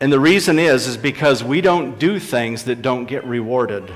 And 0.00 0.12
the 0.12 0.18
reason 0.18 0.58
is, 0.58 0.88
is 0.88 0.96
because 0.96 1.44
we 1.44 1.60
don't 1.60 1.96
do 1.96 2.18
things 2.18 2.64
that 2.64 2.82
don't 2.82 3.04
get 3.04 3.24
rewarded. 3.24 3.94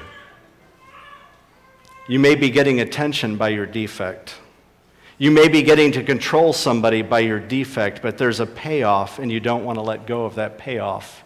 You 2.11 2.19
may 2.19 2.35
be 2.35 2.51
getting 2.51 2.81
attention 2.81 3.37
by 3.37 3.51
your 3.51 3.67
defect. 3.67 4.35
You 5.17 5.31
may 5.31 5.47
be 5.47 5.63
getting 5.63 5.93
to 5.93 6.03
control 6.03 6.53
somebody 6.53 7.03
by 7.03 7.21
your 7.21 7.39
defect, 7.39 8.03
but 8.03 8.19
there's 8.19 8.41
a 8.41 8.47
payoff, 8.47 9.21
and 9.21 9.31
you 9.31 9.39
don't 9.39 9.65
want 9.65 9.77
to 9.77 9.83
let 9.83 10.09
go 10.09 10.25
of 10.25 10.35
that 10.35 10.59
payoff 10.59 11.23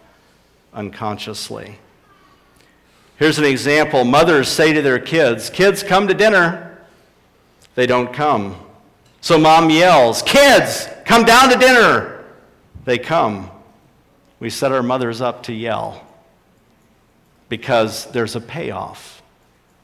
unconsciously. 0.75 1.79
Here's 3.17 3.38
an 3.38 3.47
example 3.47 4.05
mothers 4.05 4.50
say 4.50 4.75
to 4.75 4.83
their 4.83 4.99
kids, 4.99 5.49
Kids, 5.49 5.83
come 5.83 6.07
to 6.07 6.12
dinner. 6.12 6.85
They 7.76 7.87
don't 7.87 8.12
come. 8.12 8.55
So 9.23 9.38
mom 9.38 9.71
yells, 9.71 10.21
Kids, 10.21 10.87
come 11.07 11.25
down 11.25 11.49
to 11.49 11.57
dinner. 11.57 12.26
They 12.85 12.99
come. 12.99 13.50
We 14.38 14.50
set 14.50 14.71
our 14.71 14.83
mothers 14.83 15.23
up 15.23 15.45
to 15.45 15.55
yell 15.55 16.07
because 17.49 18.05
there's 18.12 18.37
a 18.37 18.41
payoff. 18.43 19.23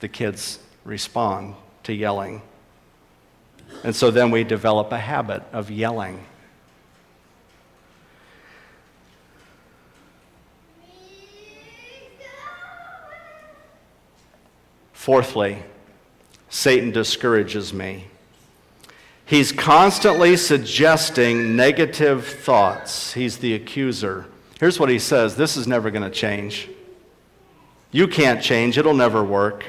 The 0.00 0.08
kids 0.08 0.58
respond 0.84 1.54
to 1.84 1.92
yelling. 1.92 2.42
And 3.84 3.94
so 3.94 4.10
then 4.10 4.30
we 4.30 4.44
develop 4.44 4.92
a 4.92 4.98
habit 4.98 5.42
of 5.52 5.70
yelling. 5.70 6.24
Fourthly, 14.92 15.62
Satan 16.50 16.90
discourages 16.90 17.72
me. 17.72 18.06
He's 19.24 19.50
constantly 19.50 20.36
suggesting 20.36 21.56
negative 21.56 22.26
thoughts. 22.26 23.12
He's 23.14 23.38
the 23.38 23.54
accuser. 23.54 24.26
Here's 24.58 24.78
what 24.78 24.90
he 24.90 24.98
says 24.98 25.36
this 25.36 25.56
is 25.56 25.66
never 25.66 25.90
going 25.90 26.02
to 26.02 26.10
change. 26.10 26.68
You 27.92 28.08
can't 28.08 28.42
change, 28.42 28.76
it'll 28.76 28.92
never 28.92 29.24
work. 29.24 29.64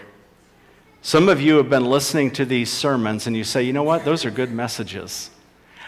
Some 1.04 1.30
of 1.30 1.42
you 1.42 1.58
have 1.58 1.70
been 1.70 1.86
listening 1.86 2.30
to 2.32 2.46
these 2.46 2.70
sermons 2.70 3.26
and 3.26 3.36
you 3.36 3.44
say, 3.44 3.64
you 3.64 3.74
know 3.74 3.84
what? 3.84 4.06
Those 4.06 4.24
are 4.24 4.32
good 4.32 4.52
messages. 4.52 5.32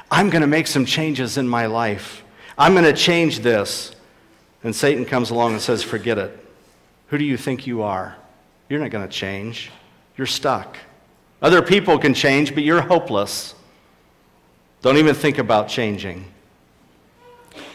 I'm 0.10 0.30
going 0.30 0.42
to 0.42 0.48
make 0.48 0.66
some 0.66 0.86
changes 0.86 1.38
in 1.38 1.48
my 1.48 1.68
life. 1.68 2.24
I'm 2.58 2.74
going 2.74 2.86
to 2.86 2.94
change 2.94 3.40
this. 3.40 3.96
And 4.64 4.76
Satan 4.76 5.06
comes 5.06 5.30
along 5.30 5.54
and 5.54 5.62
says, 5.62 5.84
forget 5.84 6.18
it. 6.18 6.40
Who 7.08 7.18
do 7.20 7.26
you 7.26 7.38
think 7.38 7.68
you 7.68 7.84
are? 7.84 8.16
You're 8.70 8.80
not 8.80 8.90
going 8.90 9.08
to 9.08 9.14
change. 9.14 9.70
You're 10.18 10.26
stuck. 10.26 10.78
Other 11.44 11.62
people 11.62 12.00
can 12.00 12.14
change, 12.14 12.56
but 12.56 12.64
you're 12.64 12.82
hopeless. 12.82 13.54
Don't 14.82 14.98
even 14.98 15.14
think 15.14 15.38
about 15.38 15.68
changing. 15.68 16.26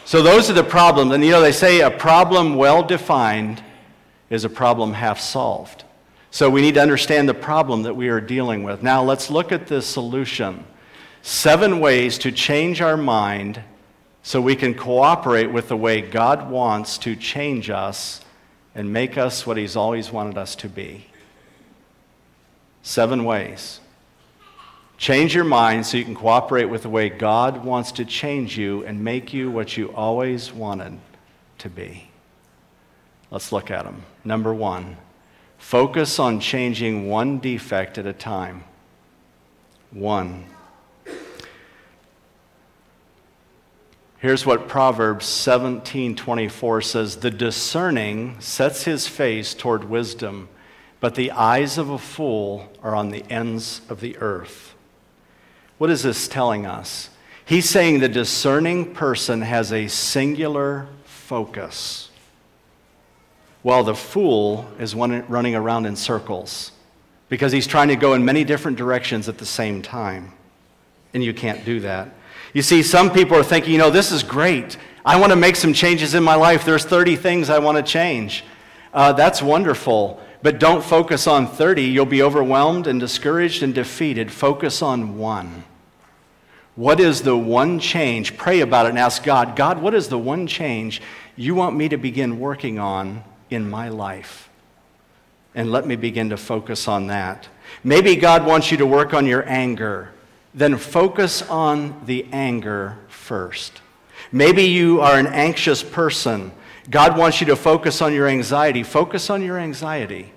So, 0.03 0.21
those 0.21 0.49
are 0.49 0.53
the 0.53 0.63
problems. 0.63 1.13
And 1.13 1.23
you 1.23 1.31
know, 1.31 1.41
they 1.41 1.51
say 1.51 1.81
a 1.81 1.91
problem 1.91 2.55
well 2.55 2.83
defined 2.83 3.63
is 4.29 4.43
a 4.43 4.49
problem 4.49 4.93
half 4.93 5.19
solved. 5.19 5.83
So, 6.31 6.49
we 6.49 6.61
need 6.61 6.75
to 6.75 6.81
understand 6.81 7.27
the 7.27 7.33
problem 7.33 7.83
that 7.83 7.95
we 7.95 8.09
are 8.09 8.21
dealing 8.21 8.63
with. 8.63 8.83
Now, 8.83 9.03
let's 9.03 9.29
look 9.29 9.51
at 9.51 9.67
the 9.67 9.81
solution. 9.81 10.65
Seven 11.21 11.79
ways 11.79 12.17
to 12.19 12.31
change 12.31 12.81
our 12.81 12.97
mind 12.97 13.63
so 14.21 14.39
we 14.39 14.55
can 14.55 14.73
cooperate 14.73 15.47
with 15.47 15.69
the 15.69 15.77
way 15.77 16.01
God 16.01 16.49
wants 16.49 16.97
to 16.99 17.15
change 17.15 17.69
us 17.69 18.21
and 18.75 18.93
make 18.93 19.17
us 19.17 19.45
what 19.45 19.57
He's 19.57 19.75
always 19.75 20.11
wanted 20.11 20.37
us 20.37 20.55
to 20.57 20.69
be. 20.69 21.07
Seven 22.83 23.23
ways. 23.23 23.79
Change 24.97 25.33
your 25.33 25.45
mind 25.45 25.85
so 25.85 25.97
you 25.97 26.03
can 26.03 26.15
cooperate 26.15 26.65
with 26.65 26.83
the 26.83 26.89
way 26.89 27.09
God 27.09 27.63
wants 27.63 27.93
to 27.93 28.05
change 28.05 28.57
you 28.57 28.85
and 28.85 29.03
make 29.03 29.33
you 29.33 29.49
what 29.49 29.77
you 29.77 29.93
always 29.93 30.51
wanted 30.51 30.99
to 31.59 31.69
be. 31.69 32.09
Let's 33.31 33.51
look 33.51 33.71
at 33.71 33.85
them. 33.85 34.03
Number 34.25 34.53
one, 34.53 34.97
focus 35.59 36.17
on 36.17 36.39
changing 36.39 37.07
one 37.07 37.37
defect 37.37 37.99
at 37.99 38.07
a 38.07 38.13
time. 38.13 38.63
One. 39.91 40.45
Here's 44.17 44.45
what 44.45 44.67
Proverbs 44.67 45.25
17:24 45.25 46.81
says, 46.81 47.17
"The 47.17 47.31
discerning 47.31 48.35
sets 48.39 48.83
his 48.83 49.07
face 49.07 49.53
toward 49.53 49.89
wisdom, 49.89 50.49
but 50.99 51.15
the 51.15 51.31
eyes 51.31 51.77
of 51.77 51.89
a 51.89 51.97
fool 51.97 52.69
are 52.83 52.95
on 52.95 53.11
the 53.11 53.23
ends 53.29 53.81
of 53.89 54.01
the 54.01 54.17
earth." 54.17 54.73
What 55.77 55.89
is 55.89 56.03
this 56.03 56.27
telling 56.27 56.65
us? 56.65 57.09
He's 57.45 57.69
saying 57.69 57.99
the 57.99 58.09
discerning 58.09 58.93
person 58.93 59.41
has 59.41 59.71
a 59.71 59.87
singular 59.87 60.87
focus, 61.05 62.08
while 63.61 63.83
the 63.83 63.95
fool 63.95 64.69
is 64.79 64.95
running 64.95 65.55
around 65.55 65.85
in 65.85 65.95
circles 65.95 66.71
because 67.27 67.51
he's 67.51 67.67
trying 67.67 67.89
to 67.89 67.95
go 67.95 68.13
in 68.13 68.25
many 68.25 68.43
different 68.43 68.77
directions 68.77 69.29
at 69.29 69.37
the 69.37 69.45
same 69.45 69.81
time. 69.81 70.33
And 71.13 71.23
you 71.23 71.33
can't 71.33 71.63
do 71.65 71.79
that. 71.81 72.09
You 72.53 72.61
see, 72.61 72.81
some 72.81 73.11
people 73.11 73.37
are 73.37 73.43
thinking, 73.43 73.73
you 73.73 73.77
know, 73.77 73.91
this 73.91 74.11
is 74.11 74.23
great. 74.23 74.77
I 75.05 75.19
want 75.19 75.31
to 75.31 75.35
make 75.35 75.55
some 75.55 75.73
changes 75.73 76.15
in 76.15 76.23
my 76.23 76.35
life. 76.35 76.65
There's 76.65 76.85
30 76.85 77.15
things 77.15 77.49
I 77.49 77.59
want 77.59 77.77
to 77.77 77.83
change. 77.83 78.43
Uh, 78.93 79.13
that's 79.13 79.41
wonderful. 79.41 80.19
But 80.41 80.59
don't 80.59 80.83
focus 80.83 81.27
on 81.27 81.47
30. 81.47 81.83
You'll 81.83 82.05
be 82.05 82.23
overwhelmed 82.23 82.87
and 82.87 82.99
discouraged 82.99 83.61
and 83.61 83.73
defeated. 83.75 84.31
Focus 84.31 84.81
on 84.81 85.17
one. 85.17 85.63
What 86.75 86.99
is 86.99 87.21
the 87.21 87.37
one 87.37 87.79
change? 87.79 88.37
Pray 88.37 88.61
about 88.61 88.85
it 88.85 88.89
and 88.89 88.99
ask 88.99 89.21
God, 89.21 89.55
God, 89.55 89.81
what 89.81 89.93
is 89.93 90.07
the 90.07 90.17
one 90.17 90.47
change 90.47 91.01
you 91.35 91.55
want 91.55 91.75
me 91.75 91.89
to 91.89 91.97
begin 91.97 92.39
working 92.39 92.79
on 92.79 93.23
in 93.49 93.69
my 93.69 93.89
life? 93.89 94.49
And 95.55 95.71
let 95.71 95.87
me 95.87 95.95
begin 95.95 96.29
to 96.29 96.37
focus 96.37 96.87
on 96.87 97.07
that. 97.07 97.47
Maybe 97.83 98.15
God 98.15 98.45
wants 98.45 98.71
you 98.71 98.77
to 98.77 98.85
work 98.85 99.13
on 99.13 99.25
your 99.25 99.47
anger 99.47 100.11
then 100.53 100.77
focus 100.77 101.41
on 101.43 102.05
the 102.05 102.25
anger 102.31 102.97
first. 103.07 103.81
Maybe 104.31 104.63
you 104.63 105.01
are 105.01 105.17
an 105.17 105.27
anxious 105.27 105.83
person. 105.83 106.51
God 106.89 107.17
wants 107.17 107.39
you 107.39 107.47
to 107.47 107.55
focus 107.55 108.01
on 108.01 108.13
your 108.13 108.27
anxiety. 108.27 108.83
Focus 108.83 109.29
on 109.29 109.43
your 109.43 109.57
anxiety, 109.57 110.31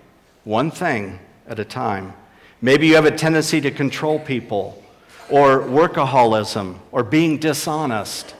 one 0.45 0.71
thing 0.71 1.19
at 1.47 1.59
a 1.59 1.64
time. 1.64 2.12
Maybe 2.61 2.87
you 2.87 2.95
have 2.95 3.07
a 3.07 3.16
tendency 3.16 3.61
to 3.62 3.71
control 3.71 4.19
people, 4.19 4.83
or 5.31 5.61
workaholism, 5.61 6.78
or 6.92 7.02
being 7.02 7.38
dishonest. 7.38 8.35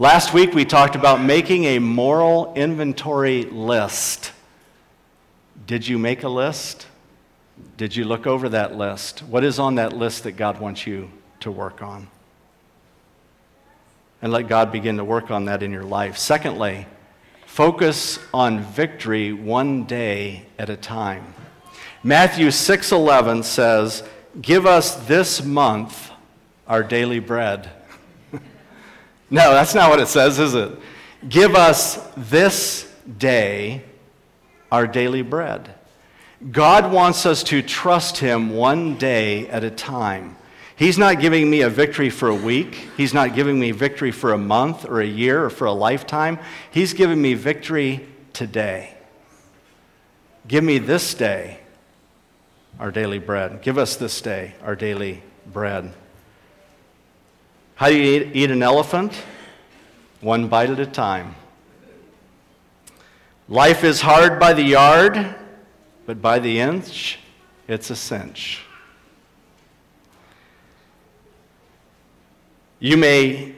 Last 0.00 0.32
week 0.32 0.54
we 0.54 0.64
talked 0.64 0.94
about 0.94 1.20
making 1.20 1.64
a 1.64 1.80
moral 1.80 2.54
inventory 2.54 3.42
list. 3.42 4.30
Did 5.66 5.88
you 5.88 5.98
make 5.98 6.22
a 6.22 6.28
list? 6.28 6.86
Did 7.76 7.96
you 7.96 8.04
look 8.04 8.24
over 8.24 8.48
that 8.50 8.76
list? 8.76 9.24
What 9.24 9.42
is 9.42 9.58
on 9.58 9.74
that 9.74 9.92
list 9.92 10.22
that 10.22 10.36
God 10.36 10.60
wants 10.60 10.86
you 10.86 11.10
to 11.40 11.50
work 11.50 11.82
on? 11.82 12.06
And 14.22 14.30
let 14.30 14.46
God 14.46 14.70
begin 14.70 14.98
to 14.98 15.04
work 15.04 15.32
on 15.32 15.46
that 15.46 15.64
in 15.64 15.72
your 15.72 15.82
life. 15.82 16.16
Secondly, 16.16 16.86
focus 17.44 18.20
on 18.32 18.60
victory 18.60 19.32
one 19.32 19.82
day 19.82 20.46
at 20.60 20.70
a 20.70 20.76
time. 20.76 21.34
Matthew 22.04 22.52
6:11 22.52 23.42
says, 23.42 24.04
"Give 24.40 24.64
us 24.64 24.94
this 24.94 25.42
month 25.42 26.12
our 26.68 26.84
daily 26.84 27.18
bread." 27.18 27.72
No, 29.30 29.52
that's 29.52 29.74
not 29.74 29.90
what 29.90 30.00
it 30.00 30.08
says, 30.08 30.38
is 30.38 30.54
it? 30.54 30.72
Give 31.28 31.54
us 31.54 31.96
this 32.16 32.92
day 33.18 33.82
our 34.70 34.86
daily 34.86 35.22
bread. 35.22 35.74
God 36.52 36.92
wants 36.92 37.26
us 37.26 37.42
to 37.44 37.62
trust 37.62 38.18
Him 38.18 38.50
one 38.50 38.96
day 38.96 39.48
at 39.48 39.64
a 39.64 39.70
time. 39.70 40.36
He's 40.76 40.96
not 40.96 41.20
giving 41.20 41.50
me 41.50 41.62
a 41.62 41.68
victory 41.68 42.08
for 42.08 42.28
a 42.28 42.34
week. 42.34 42.88
He's 42.96 43.12
not 43.12 43.34
giving 43.34 43.58
me 43.58 43.72
victory 43.72 44.12
for 44.12 44.32
a 44.32 44.38
month 44.38 44.84
or 44.84 45.00
a 45.00 45.06
year 45.06 45.44
or 45.44 45.50
for 45.50 45.64
a 45.64 45.72
lifetime. 45.72 46.38
He's 46.70 46.94
giving 46.94 47.20
me 47.20 47.34
victory 47.34 48.06
today. 48.32 48.94
Give 50.46 50.62
me 50.62 50.78
this 50.78 51.14
day 51.14 51.58
our 52.78 52.92
daily 52.92 53.18
bread. 53.18 53.60
Give 53.60 53.76
us 53.76 53.96
this 53.96 54.20
day 54.20 54.54
our 54.62 54.76
daily 54.76 55.24
bread. 55.52 55.92
How 57.78 57.88
do 57.88 57.96
you 57.96 58.20
eat, 58.20 58.30
eat 58.34 58.50
an 58.50 58.62
elephant? 58.62 59.14
One 60.20 60.46
bite 60.48 60.70
at 60.70 60.78
a 60.78 60.86
time. 60.86 61.34
Life 63.48 63.82
is 63.82 64.02
hard 64.02 64.38
by 64.38 64.52
the 64.52 64.62
yard 64.62 65.36
but 66.08 66.22
by 66.22 66.38
the 66.38 66.58
inch, 66.58 67.18
it's 67.68 67.90
a 67.90 67.96
cinch. 67.96 68.62
You 72.80 72.96
may 72.96 73.54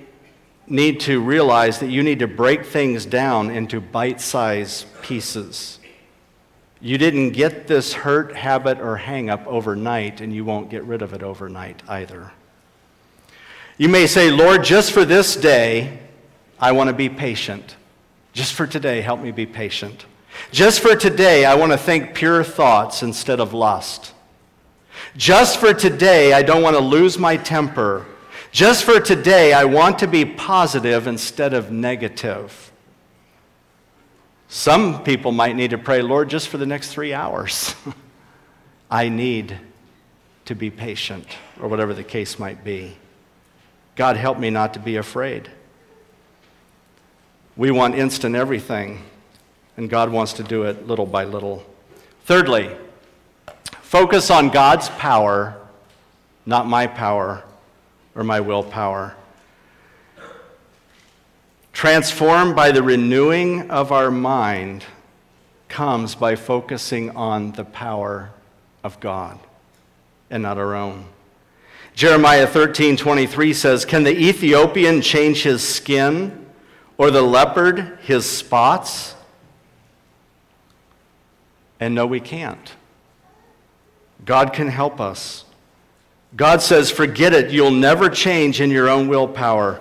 need 0.66 0.98
to 1.02 1.20
realize 1.20 1.78
that 1.78 1.90
you 1.90 2.02
need 2.02 2.18
to 2.18 2.26
break 2.26 2.66
things 2.66 3.06
down 3.06 3.50
into 3.50 3.80
bite 3.80 4.20
sized 4.20 4.86
pieces. 5.00 5.78
You 6.80 6.98
didn't 6.98 7.34
get 7.34 7.68
this 7.68 7.92
hurt, 7.92 8.34
habit, 8.34 8.80
or 8.80 8.96
hang 8.96 9.30
up 9.30 9.46
overnight, 9.46 10.20
and 10.20 10.34
you 10.34 10.44
won't 10.44 10.70
get 10.70 10.82
rid 10.82 11.02
of 11.02 11.12
it 11.12 11.22
overnight 11.22 11.84
either. 11.88 12.32
You 13.80 13.88
may 13.88 14.06
say, 14.06 14.30
Lord, 14.30 14.62
just 14.62 14.92
for 14.92 15.06
this 15.06 15.34
day, 15.34 16.00
I 16.58 16.72
want 16.72 16.88
to 16.88 16.92
be 16.94 17.08
patient. 17.08 17.76
Just 18.34 18.52
for 18.52 18.66
today, 18.66 19.00
help 19.00 19.20
me 19.20 19.30
be 19.30 19.46
patient. 19.46 20.04
Just 20.52 20.80
for 20.80 20.94
today, 20.94 21.46
I 21.46 21.54
want 21.54 21.72
to 21.72 21.78
think 21.78 22.14
pure 22.14 22.44
thoughts 22.44 23.02
instead 23.02 23.40
of 23.40 23.54
lust. 23.54 24.12
Just 25.16 25.56
for 25.56 25.72
today, 25.72 26.34
I 26.34 26.42
don't 26.42 26.62
want 26.62 26.76
to 26.76 26.82
lose 26.82 27.16
my 27.16 27.38
temper. 27.38 28.04
Just 28.52 28.84
for 28.84 29.00
today, 29.00 29.54
I 29.54 29.64
want 29.64 29.98
to 30.00 30.06
be 30.06 30.26
positive 30.26 31.06
instead 31.06 31.54
of 31.54 31.72
negative. 31.72 32.72
Some 34.48 35.02
people 35.04 35.32
might 35.32 35.56
need 35.56 35.70
to 35.70 35.78
pray, 35.78 36.02
Lord, 36.02 36.28
just 36.28 36.48
for 36.48 36.58
the 36.58 36.66
next 36.66 36.92
three 36.92 37.14
hours. 37.14 37.74
I 38.90 39.08
need 39.08 39.58
to 40.44 40.54
be 40.54 40.70
patient, 40.70 41.26
or 41.62 41.68
whatever 41.68 41.94
the 41.94 42.04
case 42.04 42.38
might 42.38 42.62
be. 42.62 42.98
God, 43.96 44.16
help 44.16 44.38
me 44.38 44.50
not 44.50 44.74
to 44.74 44.80
be 44.80 44.96
afraid. 44.96 45.50
We 47.56 47.70
want 47.70 47.94
instant 47.94 48.34
everything 48.36 49.02
and 49.80 49.88
God 49.88 50.10
wants 50.10 50.34
to 50.34 50.42
do 50.42 50.64
it 50.64 50.86
little 50.86 51.06
by 51.06 51.24
little. 51.24 51.64
Thirdly, 52.26 52.70
focus 53.80 54.30
on 54.30 54.50
God's 54.50 54.90
power, 54.90 55.56
not 56.44 56.66
my 56.66 56.86
power 56.86 57.42
or 58.14 58.22
my 58.22 58.40
willpower. 58.40 59.16
Transformed 61.72 62.54
by 62.54 62.72
the 62.72 62.82
renewing 62.82 63.70
of 63.70 63.90
our 63.90 64.10
mind 64.10 64.84
comes 65.68 66.14
by 66.14 66.36
focusing 66.36 67.16
on 67.16 67.52
the 67.52 67.64
power 67.64 68.32
of 68.84 69.00
God 69.00 69.38
and 70.28 70.42
not 70.42 70.58
our 70.58 70.74
own. 70.74 71.06
Jeremiah 71.94 72.46
13, 72.46 72.96
23 72.96 73.52
says, 73.52 73.84
Can 73.84 74.04
the 74.04 74.16
Ethiopian 74.16 75.02
change 75.02 75.42
his 75.42 75.66
skin 75.66 76.46
or 76.96 77.10
the 77.10 77.22
leopard 77.22 77.98
his 78.02 78.24
spots? 78.24 79.14
And 81.78 81.94
no, 81.94 82.06
we 82.06 82.20
can't. 82.20 82.74
God 84.24 84.52
can 84.52 84.68
help 84.68 85.00
us. 85.00 85.44
God 86.36 86.62
says, 86.62 86.90
forget 86.90 87.32
it. 87.32 87.50
You'll 87.50 87.70
never 87.70 88.08
change 88.08 88.60
in 88.60 88.70
your 88.70 88.88
own 88.88 89.08
willpower. 89.08 89.80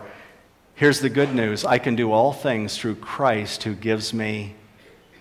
Here's 0.76 1.00
the 1.00 1.10
good 1.10 1.36
news 1.36 1.66
I 1.66 1.78
can 1.78 1.96
do 1.96 2.12
all 2.12 2.34
things 2.34 2.78
through 2.78 2.96
Christ 2.96 3.64
who 3.64 3.76
gives 3.76 4.14
me 4.14 4.56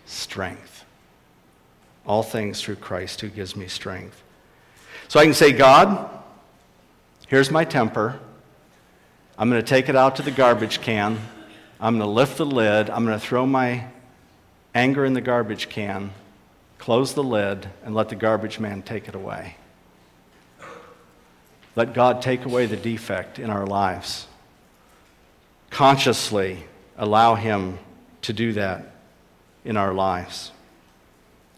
strength. 0.07 0.85
All 2.07 2.23
things 2.23 2.63
through 2.63 2.77
Christ 2.77 3.21
who 3.21 3.29
gives 3.29 3.57
me 3.57 3.67
strength. 3.67 4.23
So 5.09 5.21
I 5.21 5.25
can 5.25 5.35
say, 5.35 5.53
God, 5.53 6.09
here's 7.29 7.51
my 7.51 7.65
temper. 7.65 8.21
I'm 9.39 9.49
going 9.49 9.63
to 9.63 9.67
take 9.67 9.89
it 9.89 9.97
out 9.97 10.17
to 10.17 10.23
the 10.23 10.33
garbage 10.33 10.81
can. 10.81 11.19
I'm 11.81 11.97
going 11.97 12.07
to 12.07 12.13
lift 12.13 12.37
the 12.37 12.45
lid. 12.45 12.91
I'm 12.91 13.07
going 13.07 13.19
to 13.19 13.25
throw 13.25 13.47
my 13.47 13.87
anger 14.75 15.05
in 15.05 15.15
the 15.15 15.21
garbage 15.21 15.69
can 15.69 16.11
close 16.79 17.15
the 17.15 17.23
lid, 17.23 17.69
and 17.85 17.95
let 17.95 18.09
the 18.09 18.15
garbage 18.15 18.59
man 18.59 18.83
take 18.83 19.09
it 19.09 19.15
away. 19.15 19.57
Let 21.77 21.93
God 21.93 22.23
take 22.23 22.45
away 22.45 22.67
the 22.67 22.77
defect 22.77 23.39
in 23.39 23.51
our 23.51 23.67
lives. 23.67 24.27
Consciously 25.71 26.65
allow 26.97 27.35
Him 27.35 27.79
to 28.23 28.33
do 28.33 28.53
that 28.55 28.95
in 29.65 29.77
our 29.77 29.93
lives. 29.93 30.51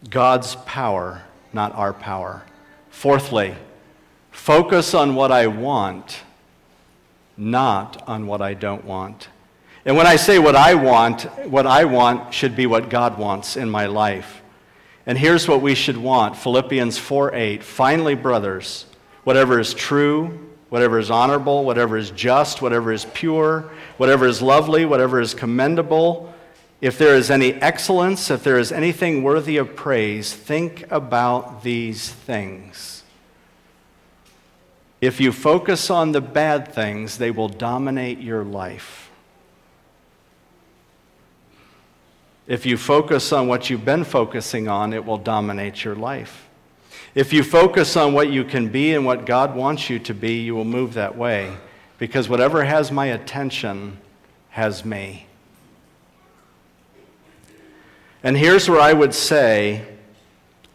God's 0.09 0.55
power, 0.65 1.23
not 1.53 1.73
our 1.75 1.93
power. 1.93 2.43
Fourthly, 2.89 3.55
focus 4.51 4.93
on 4.93 5.15
what 5.15 5.31
I 5.31 5.47
want, 5.47 6.23
not 7.37 8.05
on 8.05 8.27
what 8.27 8.41
I 8.41 8.53
don't 8.53 8.83
want. 8.83 9.29
And 9.85 9.95
when 9.95 10.05
I 10.05 10.17
say 10.17 10.39
what 10.39 10.57
I 10.57 10.73
want, 10.73 11.21
what 11.47 11.65
I 11.65 11.85
want 11.85 12.33
should 12.33 12.53
be 12.53 12.65
what 12.65 12.89
God 12.89 13.17
wants 13.17 13.55
in 13.55 13.69
my 13.69 13.85
life. 13.85 14.41
And 15.05 15.17
here's 15.17 15.47
what 15.47 15.61
we 15.61 15.73
should 15.73 15.95
want 15.95 16.35
Philippians 16.35 16.97
4 16.97 17.33
8. 17.33 17.63
Finally, 17.63 18.15
brothers, 18.15 18.87
whatever 19.23 19.57
is 19.57 19.73
true, 19.73 20.51
whatever 20.67 20.99
is 20.99 21.09
honorable, 21.09 21.63
whatever 21.63 21.95
is 21.95 22.11
just, 22.11 22.61
whatever 22.61 22.91
is 22.91 23.05
pure, 23.13 23.71
whatever 23.95 24.25
is 24.25 24.41
lovely, 24.41 24.83
whatever 24.83 25.21
is 25.21 25.33
commendable, 25.33 26.33
if 26.81 26.97
there 26.97 27.15
is 27.15 27.31
any 27.31 27.53
excellence, 27.53 28.29
if 28.29 28.43
there 28.43 28.59
is 28.59 28.73
anything 28.73 29.23
worthy 29.23 29.55
of 29.55 29.77
praise, 29.77 30.33
think 30.33 30.91
about 30.91 31.63
these 31.63 32.09
things. 32.09 33.00
If 35.01 35.19
you 35.19 35.31
focus 35.31 35.89
on 35.89 36.11
the 36.11 36.21
bad 36.21 36.71
things, 36.71 37.17
they 37.17 37.31
will 37.31 37.49
dominate 37.49 38.19
your 38.19 38.43
life. 38.43 39.09
If 42.45 42.67
you 42.67 42.77
focus 42.77 43.33
on 43.33 43.47
what 43.47 43.69
you've 43.69 43.85
been 43.85 44.03
focusing 44.03 44.67
on, 44.67 44.93
it 44.93 45.03
will 45.03 45.17
dominate 45.17 45.83
your 45.83 45.95
life. 45.95 46.47
If 47.15 47.33
you 47.33 47.43
focus 47.43 47.97
on 47.97 48.13
what 48.13 48.31
you 48.31 48.43
can 48.43 48.69
be 48.69 48.93
and 48.93 49.05
what 49.05 49.25
God 49.25 49.55
wants 49.55 49.89
you 49.89 49.99
to 49.99 50.13
be, 50.13 50.41
you 50.41 50.53
will 50.53 50.65
move 50.65 50.93
that 50.93 51.17
way. 51.17 51.55
Because 51.97 52.29
whatever 52.29 52.63
has 52.63 52.91
my 52.91 53.07
attention 53.07 53.97
has 54.49 54.85
me. 54.85 55.25
And 58.23 58.37
here's 58.37 58.69
where 58.69 58.79
I 58.79 58.93
would 58.93 59.13
say 59.15 59.85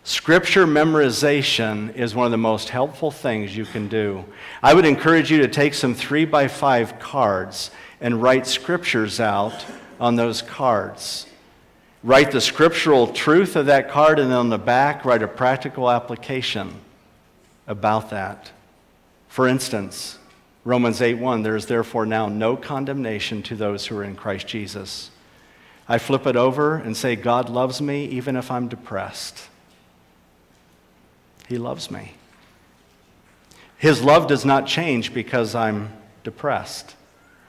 scripture 0.07 0.69
memorization 0.69 1.93
is 1.97 2.15
one 2.15 2.27
of 2.27 2.31
the 2.31 2.39
most 2.39 2.69
helpful 2.69 3.11
things 3.11 3.57
you 3.57 3.65
can 3.65 3.89
do. 3.89 4.25
I 4.63 4.73
would 4.73 4.85
encourage 4.85 5.33
you 5.33 5.39
to 5.39 5.49
take 5.49 5.75
some 5.75 5.95
three 5.95 6.25
by 6.25 6.47
five 6.47 7.01
cards 7.01 7.73
and 8.01 8.23
write 8.23 8.47
scriptures 8.47 9.19
out 9.19 9.67
on 9.99 10.15
those 10.15 10.43
cards. 10.43 11.27
Write 12.05 12.31
the 12.31 12.41
scriptural 12.41 13.09
truth 13.09 13.57
of 13.57 13.67
that 13.67 13.91
card, 13.91 14.21
and 14.21 14.31
then 14.31 14.39
on 14.39 14.49
the 14.49 14.59
back, 14.59 15.05
write 15.05 15.25
a 15.25 15.29
practical 15.29 15.91
application 15.91 16.73
about 17.67 18.11
that. 18.11 18.53
For 19.27 19.49
instance, 19.49 20.19
Romans 20.65 21.01
8:1, 21.01 21.43
there 21.43 21.57
is 21.57 21.67
therefore 21.67 22.07
now 22.07 22.29
no 22.29 22.57
condemnation 22.57 23.43
to 23.43 23.57
those 23.57 23.87
who 23.87 23.99
are 23.99 24.05
in 24.05 24.15
Christ 24.15 24.47
Jesus. 24.47 25.11
I 25.89 25.99
flip 25.99 26.29
it 26.29 26.37
over 26.37 26.77
and 26.77 26.97
say, 26.97 27.17
God 27.17 27.49
loves 27.49 27.81
me 27.81 28.05
even 28.05 28.37
if 28.37 28.53
I'm 28.53 28.69
depressed. 28.69 29.49
He 31.49 31.59
loves 31.59 31.91
me. 31.91 32.15
His 33.79 34.03
love 34.03 34.27
does 34.27 34.45
not 34.45 34.67
change 34.67 35.13
because 35.13 35.55
I'm 35.55 35.93
depressed 36.25 36.95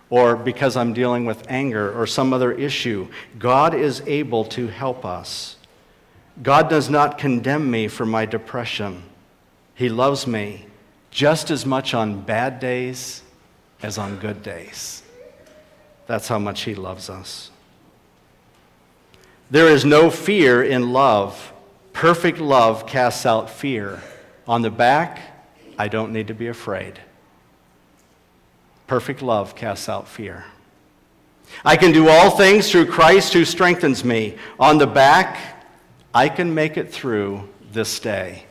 or 0.09 0.35
because 0.35 0.77
I'm 0.77 0.93
dealing 0.93 1.25
with 1.25 1.49
anger 1.49 1.97
or 1.97 2.05
some 2.05 2.33
other 2.33 2.51
issue. 2.51 3.07
God 3.39 3.73
is 3.73 4.01
able 4.05 4.45
to 4.45 4.67
help 4.67 5.05
us. 5.05 5.55
God 6.41 6.69
does 6.69 6.89
not 6.89 7.17
condemn 7.17 7.69
me 7.71 7.87
for 7.87 8.05
my 8.05 8.25
depression. 8.25 9.03
He 9.73 9.89
loves 9.89 10.27
me 10.27 10.67
just 11.11 11.49
as 11.49 11.65
much 11.65 11.93
on 11.93 12.21
bad 12.21 12.59
days 12.59 13.23
as 13.81 13.97
on 13.97 14.17
good 14.17 14.43
days. 14.43 15.03
That's 16.05 16.27
how 16.27 16.39
much 16.39 16.61
He 16.61 16.75
loves 16.75 17.09
us. 17.09 17.51
There 19.49 19.67
is 19.67 19.85
no 19.85 20.09
fear 20.09 20.63
in 20.63 20.93
love. 20.93 21.53
Perfect 21.97 22.37
love 22.37 22.85
casts 22.85 23.25
out 23.25 23.49
fear. 23.49 24.03
On 24.47 24.61
the 24.61 24.69
back, 24.69 25.19
I 25.79 25.87
don't 25.87 26.13
need 26.13 26.27
to 26.27 26.35
be 26.35 26.45
afraid. 26.45 26.99
Perfect 28.85 29.23
love 29.23 29.55
casts 29.55 29.89
out 29.89 30.07
fear. 30.07 30.45
I 31.65 31.75
can 31.75 31.91
do 31.91 32.07
all 32.07 32.29
things 32.29 32.69
through 32.69 32.85
Christ 32.85 33.33
who 33.33 33.43
strengthens 33.43 34.03
me. 34.05 34.37
On 34.59 34.77
the 34.77 34.85
back, 34.85 35.65
I 36.13 36.29
can 36.29 36.53
make 36.53 36.77
it 36.77 36.93
through 36.93 37.49
this 37.71 37.99
day 37.99 38.45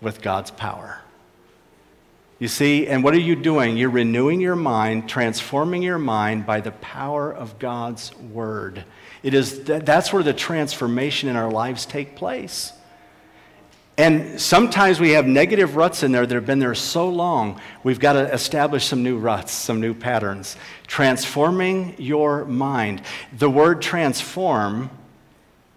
with 0.00 0.22
God's 0.22 0.50
power. 0.50 1.02
You 2.38 2.48
see, 2.48 2.86
and 2.86 3.04
what 3.04 3.12
are 3.12 3.20
you 3.20 3.36
doing? 3.36 3.76
You're 3.76 3.90
renewing 3.90 4.40
your 4.40 4.56
mind, 4.56 5.10
transforming 5.10 5.82
your 5.82 5.98
mind 5.98 6.46
by 6.46 6.62
the 6.62 6.72
power 6.72 7.30
of 7.30 7.58
God's 7.58 8.16
word. 8.16 8.82
It 9.22 9.34
is 9.34 9.64
that's 9.64 10.10
where 10.10 10.22
the 10.22 10.32
transformation 10.32 11.28
in 11.28 11.36
our 11.36 11.50
lives 11.50 11.84
take 11.84 12.16
place. 12.16 12.72
And 13.98 14.40
sometimes 14.40 15.00
we 15.00 15.10
have 15.10 15.26
negative 15.26 15.74
ruts 15.74 16.04
in 16.04 16.12
there 16.12 16.24
that 16.24 16.32
have 16.32 16.46
been 16.46 16.60
there 16.60 16.76
so 16.76 17.08
long, 17.08 17.60
we've 17.82 17.98
got 17.98 18.12
to 18.12 18.32
establish 18.32 18.86
some 18.86 19.02
new 19.02 19.18
ruts, 19.18 19.50
some 19.50 19.80
new 19.80 19.92
patterns. 19.92 20.56
Transforming 20.86 21.96
your 21.98 22.44
mind. 22.44 23.02
The 23.36 23.50
word 23.50 23.82
transform 23.82 24.88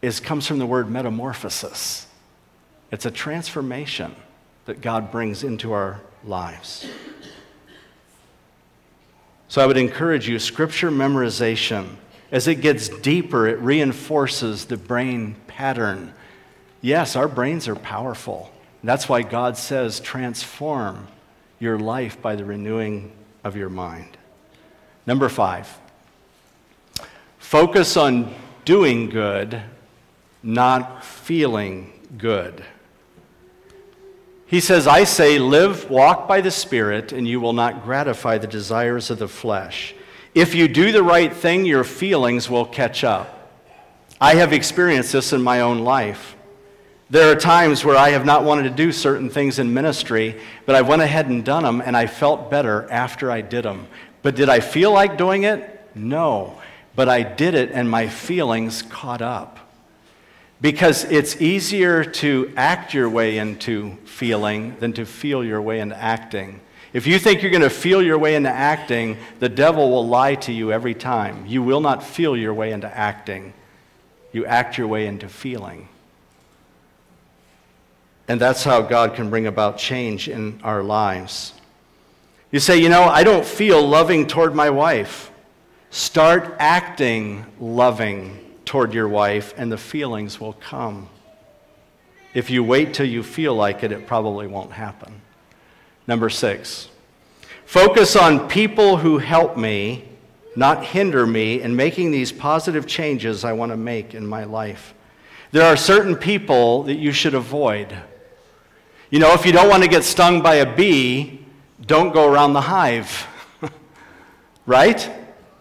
is, 0.04 0.20
comes 0.20 0.46
from 0.46 0.60
the 0.60 0.68
word 0.68 0.88
metamorphosis. 0.88 2.06
It's 2.92 3.08
a 3.08 3.12
transformation 3.12 4.16
that 4.66 4.82
God 4.82 5.12
brings 5.12 5.44
into 5.44 5.74
our 5.74 6.00
lives. 6.24 6.86
So 9.48 9.64
I 9.64 9.66
would 9.66 9.78
encourage 9.78 10.30
you, 10.30 10.38
scripture 10.38 10.92
memorization. 10.92 11.96
As 12.32 12.48
it 12.48 12.62
gets 12.62 12.88
deeper, 12.88 13.48
it 13.48 13.58
reinforces 13.60 14.66
the 14.66 14.78
brain 14.78 15.36
pattern 15.48 16.14
Yes, 16.82 17.16
our 17.16 17.28
brains 17.28 17.68
are 17.68 17.76
powerful. 17.76 18.52
That's 18.84 19.08
why 19.08 19.22
God 19.22 19.58
says, 19.58 20.00
transform 20.00 21.08
your 21.60 21.78
life 21.78 22.22
by 22.22 22.36
the 22.36 22.44
renewing 22.44 23.12
of 23.44 23.56
your 23.56 23.70
mind. 23.70 24.18
Number 25.06 25.30
five, 25.30 25.78
focus 27.38 27.96
on 27.98 28.34
doing 28.66 29.10
good, 29.10 29.62
not 30.42 31.04
feeling 31.04 31.92
good. 32.18 32.64
He 34.48 34.60
says, 34.60 34.88
I 34.88 35.06
say, 35.06 35.40
live, 35.40 35.90
walk 35.90 36.28
by 36.28 36.42
the 36.42 36.52
Spirit, 36.52 37.14
and 37.14 37.28
you 37.28 37.40
will 37.40 37.54
not 37.54 37.84
gratify 37.84 38.40
the 38.40 38.48
desires 38.48 39.10
of 39.10 39.20
the 39.20 39.28
flesh. 39.28 39.96
If 40.34 40.56
you 40.56 40.68
do 40.68 40.92
the 40.92 41.04
right 41.04 41.34
thing, 41.34 41.66
your 41.66 41.84
feelings 41.84 42.50
will 42.50 42.66
catch 42.66 43.04
up. 43.04 43.50
I 44.20 44.36
have 44.36 44.52
experienced 44.52 45.14
this 45.14 45.32
in 45.32 45.42
my 45.42 45.62
own 45.62 45.80
life. 45.80 46.36
There 47.12 47.30
are 47.30 47.36
times 47.36 47.84
where 47.84 47.98
I 47.98 48.12
have 48.12 48.26
not 48.26 48.46
wanted 48.46 48.64
to 48.64 48.70
do 48.70 48.94
certain 48.94 49.30
things 49.30 49.60
in 49.60 49.74
ministry, 49.74 50.40
but 50.66 50.76
I 50.76 50.82
went 50.82 51.02
ahead 51.02 51.28
and 51.28 51.44
done 51.44 51.64
them, 51.64 51.82
and 51.82 51.98
I 51.98 52.08
felt 52.08 52.50
better 52.50 52.90
after 52.90 53.30
I 53.30 53.42
did 53.42 53.66
them. 53.66 53.88
But 54.22 54.38
did 54.38 54.48
I 54.48 54.62
feel 54.62 54.94
like 54.94 55.18
doing 55.18 55.44
it? 55.44 55.90
No. 55.94 56.62
But 56.96 57.10
I 57.10 57.24
did 57.24 57.54
it, 57.54 57.72
and 57.74 57.90
my 57.90 58.08
feelings 58.08 58.82
caught 58.84 59.22
up. 59.22 59.60
Because 60.62 61.04
it's 61.04 61.42
easier 61.42 62.06
to 62.06 62.54
act 62.56 62.94
your 62.94 63.10
way 63.10 63.40
into 63.40 63.98
feeling 64.06 64.78
than 64.80 64.94
to 64.94 65.06
feel 65.06 65.44
your 65.44 65.62
way 65.62 65.82
into 65.82 65.98
acting. 65.98 66.62
If 66.94 67.08
you 67.08 67.20
think 67.20 67.42
you're 67.42 67.52
going 67.52 67.62
to 67.62 67.70
feel 67.70 68.02
your 68.02 68.20
way 68.20 68.36
into 68.36 68.50
acting, 68.50 69.18
the 69.40 69.50
devil 69.50 69.90
will 69.90 70.08
lie 70.08 70.36
to 70.36 70.54
you 70.54 70.72
every 70.72 70.94
time. 70.94 71.46
You 71.46 71.62
will 71.62 71.82
not 71.82 72.04
feel 72.04 72.38
your 72.38 72.54
way 72.54 72.72
into 72.72 72.88
acting, 72.88 73.52
you 74.32 74.46
act 74.46 74.78
your 74.78 74.88
way 74.88 75.08
into 75.08 75.28
feeling. 75.28 75.90
And 78.28 78.40
that's 78.40 78.64
how 78.64 78.82
God 78.82 79.16
can 79.16 79.30
bring 79.30 79.48
about 79.48 79.78
change 79.78 80.30
in 80.30 80.60
our 80.64 80.84
lives. 80.84 81.54
You 82.52 82.60
say, 82.60 82.78
you 82.78 82.90
know, 82.90 83.04
I 83.04 83.24
don't 83.24 83.46
feel 83.46 83.86
loving 83.86 84.28
toward 84.28 84.54
my 84.54 84.70
wife. 84.70 85.32
Start 85.90 86.56
acting 86.60 87.46
loving 87.60 88.38
toward 88.66 88.94
your 88.94 89.08
wife, 89.08 89.54
and 89.58 89.72
the 89.72 89.78
feelings 89.78 90.40
will 90.40 90.54
come. 90.54 91.10
If 92.34 92.50
you 92.50 92.64
wait 92.64 92.94
till 92.94 93.06
you 93.06 93.24
feel 93.24 93.56
like 93.56 93.84
it, 93.84 93.92
it 93.92 94.08
probably 94.08 94.48
won't 94.48 94.72
happen. 94.72 95.22
Number 96.08 96.30
six, 96.30 96.90
focus 97.66 98.16
on 98.16 98.48
people 98.48 98.98
who 98.98 99.18
help 99.18 99.58
me, 99.58 100.06
not 100.56 100.86
hinder 100.86 101.26
me, 101.28 101.62
in 101.62 101.76
making 101.76 102.12
these 102.12 102.32
positive 102.32 102.88
changes 102.88 103.44
I 103.44 103.54
want 103.54 103.72
to 103.72 103.78
make 103.78 104.14
in 104.14 104.26
my 104.26 104.46
life. 104.46 104.94
There 105.52 105.66
are 105.66 105.76
certain 105.76 106.16
people 106.16 106.84
that 106.84 106.96
you 106.96 107.12
should 107.12 107.34
avoid. 107.34 107.94
You 109.12 109.20
know, 109.20 109.34
if 109.34 109.46
you 109.46 109.52
don't 109.52 109.70
want 109.70 109.84
to 109.84 109.90
get 109.90 110.06
stung 110.06 110.42
by 110.42 110.56
a 110.56 110.76
bee, 110.76 111.46
don't 111.86 112.14
go 112.14 112.32
around 112.32 112.54
the 112.54 112.62
hive. 112.62 113.28
right? 114.66 115.12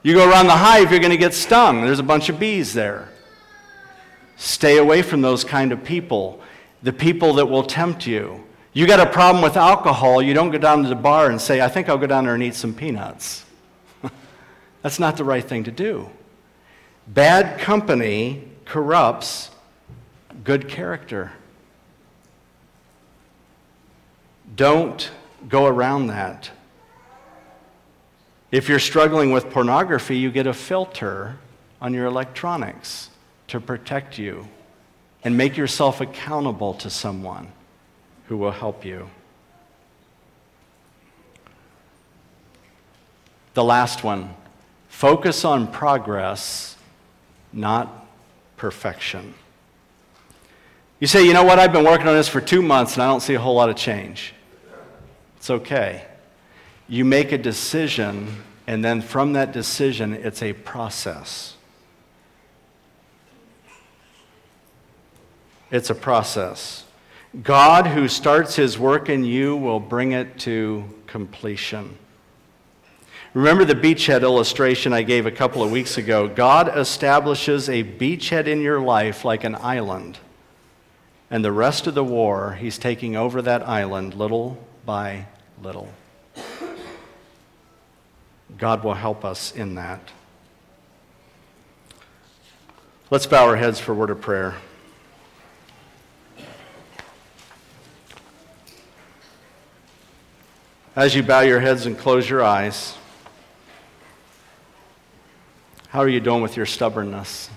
You 0.04 0.14
go 0.14 0.30
around 0.30 0.46
the 0.46 0.56
hive, 0.56 0.92
you're 0.92 1.00
going 1.00 1.10
to 1.10 1.16
get 1.16 1.34
stung. 1.34 1.82
There's 1.84 1.98
a 1.98 2.04
bunch 2.04 2.28
of 2.28 2.38
bees 2.38 2.72
there. 2.72 3.08
Stay 4.36 4.78
away 4.78 5.02
from 5.02 5.20
those 5.20 5.42
kind 5.42 5.72
of 5.72 5.82
people, 5.82 6.40
the 6.84 6.92
people 6.92 7.34
that 7.34 7.46
will 7.46 7.64
tempt 7.64 8.06
you. 8.06 8.44
You 8.72 8.86
got 8.86 9.00
a 9.00 9.10
problem 9.10 9.42
with 9.42 9.56
alcohol, 9.56 10.22
you 10.22 10.32
don't 10.32 10.52
go 10.52 10.58
down 10.58 10.84
to 10.84 10.88
the 10.88 10.94
bar 10.94 11.28
and 11.28 11.40
say, 11.40 11.60
I 11.60 11.66
think 11.66 11.88
I'll 11.88 11.98
go 11.98 12.06
down 12.06 12.24
there 12.24 12.34
and 12.34 12.42
eat 12.44 12.54
some 12.54 12.72
peanuts. 12.72 13.44
That's 14.82 15.00
not 15.00 15.16
the 15.16 15.24
right 15.24 15.44
thing 15.44 15.64
to 15.64 15.72
do. 15.72 16.08
Bad 17.08 17.58
company 17.58 18.44
corrupts 18.64 19.50
good 20.44 20.68
character. 20.68 21.32
Don't 24.54 25.10
go 25.48 25.66
around 25.66 26.08
that. 26.08 26.50
If 28.50 28.68
you're 28.68 28.80
struggling 28.80 29.30
with 29.30 29.50
pornography, 29.50 30.16
you 30.18 30.30
get 30.30 30.46
a 30.46 30.52
filter 30.52 31.38
on 31.80 31.94
your 31.94 32.06
electronics 32.06 33.10
to 33.48 33.60
protect 33.60 34.18
you 34.18 34.48
and 35.22 35.36
make 35.36 35.56
yourself 35.56 36.00
accountable 36.00 36.74
to 36.74 36.90
someone 36.90 37.48
who 38.26 38.36
will 38.36 38.50
help 38.50 38.84
you. 38.84 39.08
The 43.54 43.64
last 43.64 44.04
one 44.04 44.34
focus 44.88 45.44
on 45.44 45.66
progress, 45.66 46.76
not 47.52 48.06
perfection. 48.56 49.34
You 50.98 51.06
say, 51.06 51.24
you 51.24 51.32
know 51.32 51.44
what, 51.44 51.58
I've 51.58 51.72
been 51.72 51.84
working 51.84 52.06
on 52.06 52.14
this 52.14 52.28
for 52.28 52.40
two 52.40 52.62
months 52.62 52.94
and 52.94 53.02
I 53.02 53.06
don't 53.06 53.20
see 53.20 53.34
a 53.34 53.40
whole 53.40 53.54
lot 53.54 53.70
of 53.70 53.76
change. 53.76 54.34
It's 55.40 55.48
okay. 55.48 56.04
You 56.86 57.06
make 57.06 57.32
a 57.32 57.38
decision, 57.38 58.42
and 58.66 58.84
then 58.84 59.00
from 59.00 59.32
that 59.32 59.52
decision, 59.52 60.12
it's 60.12 60.42
a 60.42 60.52
process. 60.52 61.56
It's 65.70 65.88
a 65.88 65.94
process. 65.94 66.84
God, 67.42 67.86
who 67.86 68.06
starts 68.06 68.54
his 68.54 68.78
work 68.78 69.08
in 69.08 69.24
you, 69.24 69.56
will 69.56 69.80
bring 69.80 70.12
it 70.12 70.38
to 70.40 70.84
completion. 71.06 71.96
Remember 73.32 73.64
the 73.64 73.74
beachhead 73.74 74.20
illustration 74.20 74.92
I 74.92 75.00
gave 75.00 75.24
a 75.24 75.30
couple 75.30 75.62
of 75.62 75.70
weeks 75.70 75.96
ago? 75.96 76.28
God 76.28 76.76
establishes 76.76 77.70
a 77.70 77.82
beachhead 77.82 78.46
in 78.46 78.60
your 78.60 78.82
life 78.82 79.24
like 79.24 79.44
an 79.44 79.54
island. 79.54 80.18
And 81.30 81.42
the 81.42 81.52
rest 81.52 81.86
of 81.86 81.94
the 81.94 82.04
war, 82.04 82.58
he's 82.60 82.76
taking 82.76 83.16
over 83.16 83.40
that 83.40 83.66
island 83.66 84.12
little 84.12 84.62
by 84.90 85.24
little. 85.62 85.88
God 88.58 88.82
will 88.82 88.94
help 88.94 89.24
us 89.24 89.54
in 89.54 89.76
that. 89.76 90.00
Let's 93.08 93.24
bow 93.24 93.46
our 93.46 93.54
heads 93.54 93.78
for 93.78 93.92
a 93.92 93.94
word 93.94 94.10
of 94.10 94.20
prayer. 94.20 94.56
As 100.96 101.14
you 101.14 101.22
bow 101.22 101.42
your 101.42 101.60
heads 101.60 101.86
and 101.86 101.96
close 101.96 102.28
your 102.28 102.42
eyes, 102.42 102.96
how 105.90 106.00
are 106.00 106.08
you 106.08 106.18
doing 106.18 106.42
with 106.42 106.56
your 106.56 106.66
stubbornness? 106.66 107.48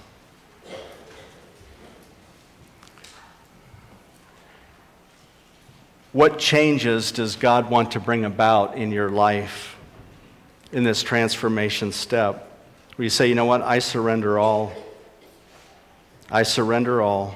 What 6.13 6.37
changes 6.37 7.11
does 7.11 7.35
God 7.35 7.71
want 7.71 7.91
to 7.91 7.99
bring 7.99 8.23
about 8.23 8.77
in 8.77 8.91
your 8.91 9.09
life 9.09 9.75
in 10.71 10.83
this 10.83 11.01
transformation 11.01 11.91
step? 11.91 12.51
Where 12.95 13.03
you 13.03 13.09
say, 13.09 13.27
you 13.27 13.33
know 13.33 13.45
what, 13.45 13.63
I 13.63 13.79
surrender 13.79 14.37
all. 14.37 14.71
I 16.29 16.43
surrender 16.43 17.01
all. 17.01 17.35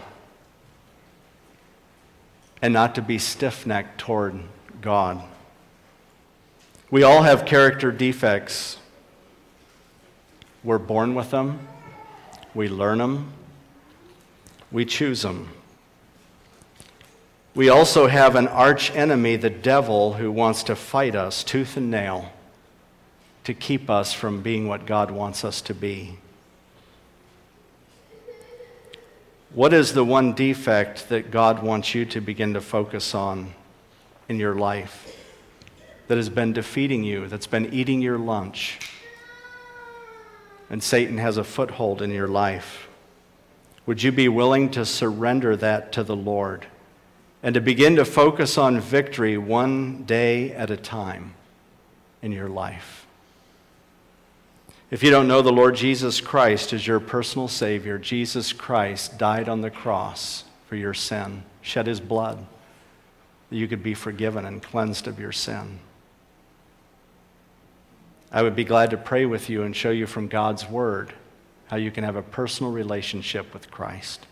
And 2.62 2.72
not 2.72 2.94
to 2.96 3.02
be 3.02 3.18
stiff 3.18 3.66
necked 3.66 4.00
toward 4.00 4.40
God. 4.80 5.24
We 6.92 7.02
all 7.02 7.24
have 7.24 7.46
character 7.46 7.92
defects. 7.92 8.78
We're 10.64 10.78
born 10.78 11.16
with 11.16 11.32
them, 11.32 11.68
we 12.54 12.68
learn 12.68 12.98
them, 13.00 13.32
we 14.72 14.86
choose 14.86 15.22
them. 15.22 15.50
We 17.58 17.70
also 17.70 18.06
have 18.06 18.36
an 18.36 18.48
arch 18.48 18.96
enemy, 18.96 19.36
the 19.36 19.50
devil, 19.50 20.14
who 20.14 20.32
wants 20.32 20.62
to 20.62 20.76
fight 20.76 21.16
us 21.16 21.44
tooth 21.44 21.76
and 21.76 21.90
nail 21.90 22.32
to 23.46 23.54
keep 23.56 23.90
us 23.90 24.14
from 24.14 24.44
being 24.44 24.68
what 24.68 24.86
God 24.86 25.10
wants 25.10 25.44
us 25.44 25.60
to 25.62 25.74
be. 25.74 26.20
What 29.56 29.74
is 29.74 29.94
the 29.94 30.04
one 30.04 30.34
defect 30.34 31.10
that 31.10 31.32
God 31.32 31.64
wants 31.64 31.96
you 31.96 32.06
to 32.06 32.22
begin 32.22 32.54
to 32.54 32.62
focus 32.62 33.16
on 33.16 33.56
in 34.30 34.38
your 34.38 34.54
life 34.54 35.18
that 36.10 36.18
has 36.18 36.30
been 36.30 36.54
defeating 36.54 37.04
you, 37.04 37.26
that's 37.26 37.48
been 37.48 37.74
eating 37.74 38.04
your 38.04 38.20
lunch, 38.20 38.78
and 40.70 40.84
Satan 40.84 41.18
has 41.18 41.38
a 41.38 41.44
foothold 41.44 42.04
in 42.04 42.12
your 42.12 42.28
life? 42.28 42.88
Would 43.88 44.04
you 44.04 44.12
be 44.12 44.30
willing 44.30 44.70
to 44.70 44.86
surrender 44.86 45.56
that 45.56 45.92
to 45.94 46.04
the 46.04 46.16
Lord? 46.16 46.68
And 47.44 47.54
to 47.54 47.62
begin 47.62 47.96
to 47.96 48.06
focus 48.06 48.58
on 48.58 48.80
victory 48.80 49.38
one 49.38 50.04
day 50.04 50.52
at 50.52 50.72
a 50.72 50.78
time 50.78 51.34
in 52.22 52.32
your 52.32 52.50
life. 52.50 53.06
If 54.90 55.04
you 55.04 55.12
don't 55.12 55.28
know 55.28 55.42
the 55.42 55.52
Lord 55.52 55.76
Jesus 55.76 56.22
Christ 56.22 56.74
as 56.74 56.88
your 56.88 57.00
personal 57.00 57.48
Savior, 57.48 57.98
Jesus 57.98 58.54
Christ 58.54 59.18
died 59.18 59.50
on 59.50 59.62
the 59.62 59.70
cross 59.70 60.46
for 60.68 60.76
your 60.76 60.94
sin, 60.94 61.44
shed 61.62 61.88
his 61.88 62.00
blood 62.00 62.46
that 63.50 63.56
you 63.56 63.68
could 63.68 63.84
be 63.84 63.94
forgiven 63.94 64.46
and 64.46 64.64
cleansed 64.64 65.08
of 65.08 65.20
your 65.20 65.32
sin. 65.32 65.80
I 68.32 68.42
would 68.42 68.56
be 68.56 68.66
glad 68.66 68.90
to 68.92 68.98
pray 68.98 69.26
with 69.26 69.50
you 69.50 69.64
and 69.64 69.76
show 69.76 69.90
you 69.92 70.06
from 70.06 70.28
God's 70.28 70.68
Word 70.70 71.14
how 71.68 71.78
you 71.78 71.92
can 71.92 72.04
have 72.04 72.16
a 72.16 72.22
personal 72.22 72.72
relationship 72.72 73.54
with 73.54 73.72
Christ 73.72 74.26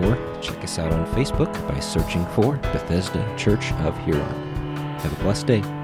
Or 0.00 0.16
check 0.40 0.64
us 0.64 0.80
out 0.80 0.92
on 0.92 1.06
Facebook 1.14 1.52
by 1.68 1.78
searching 1.78 2.26
for 2.34 2.56
Bethesda 2.56 3.24
Church 3.36 3.70
of 3.74 3.96
Huron. 4.04 4.98
Have 4.98 5.12
a 5.12 5.16
blessed 5.22 5.46
day. 5.46 5.77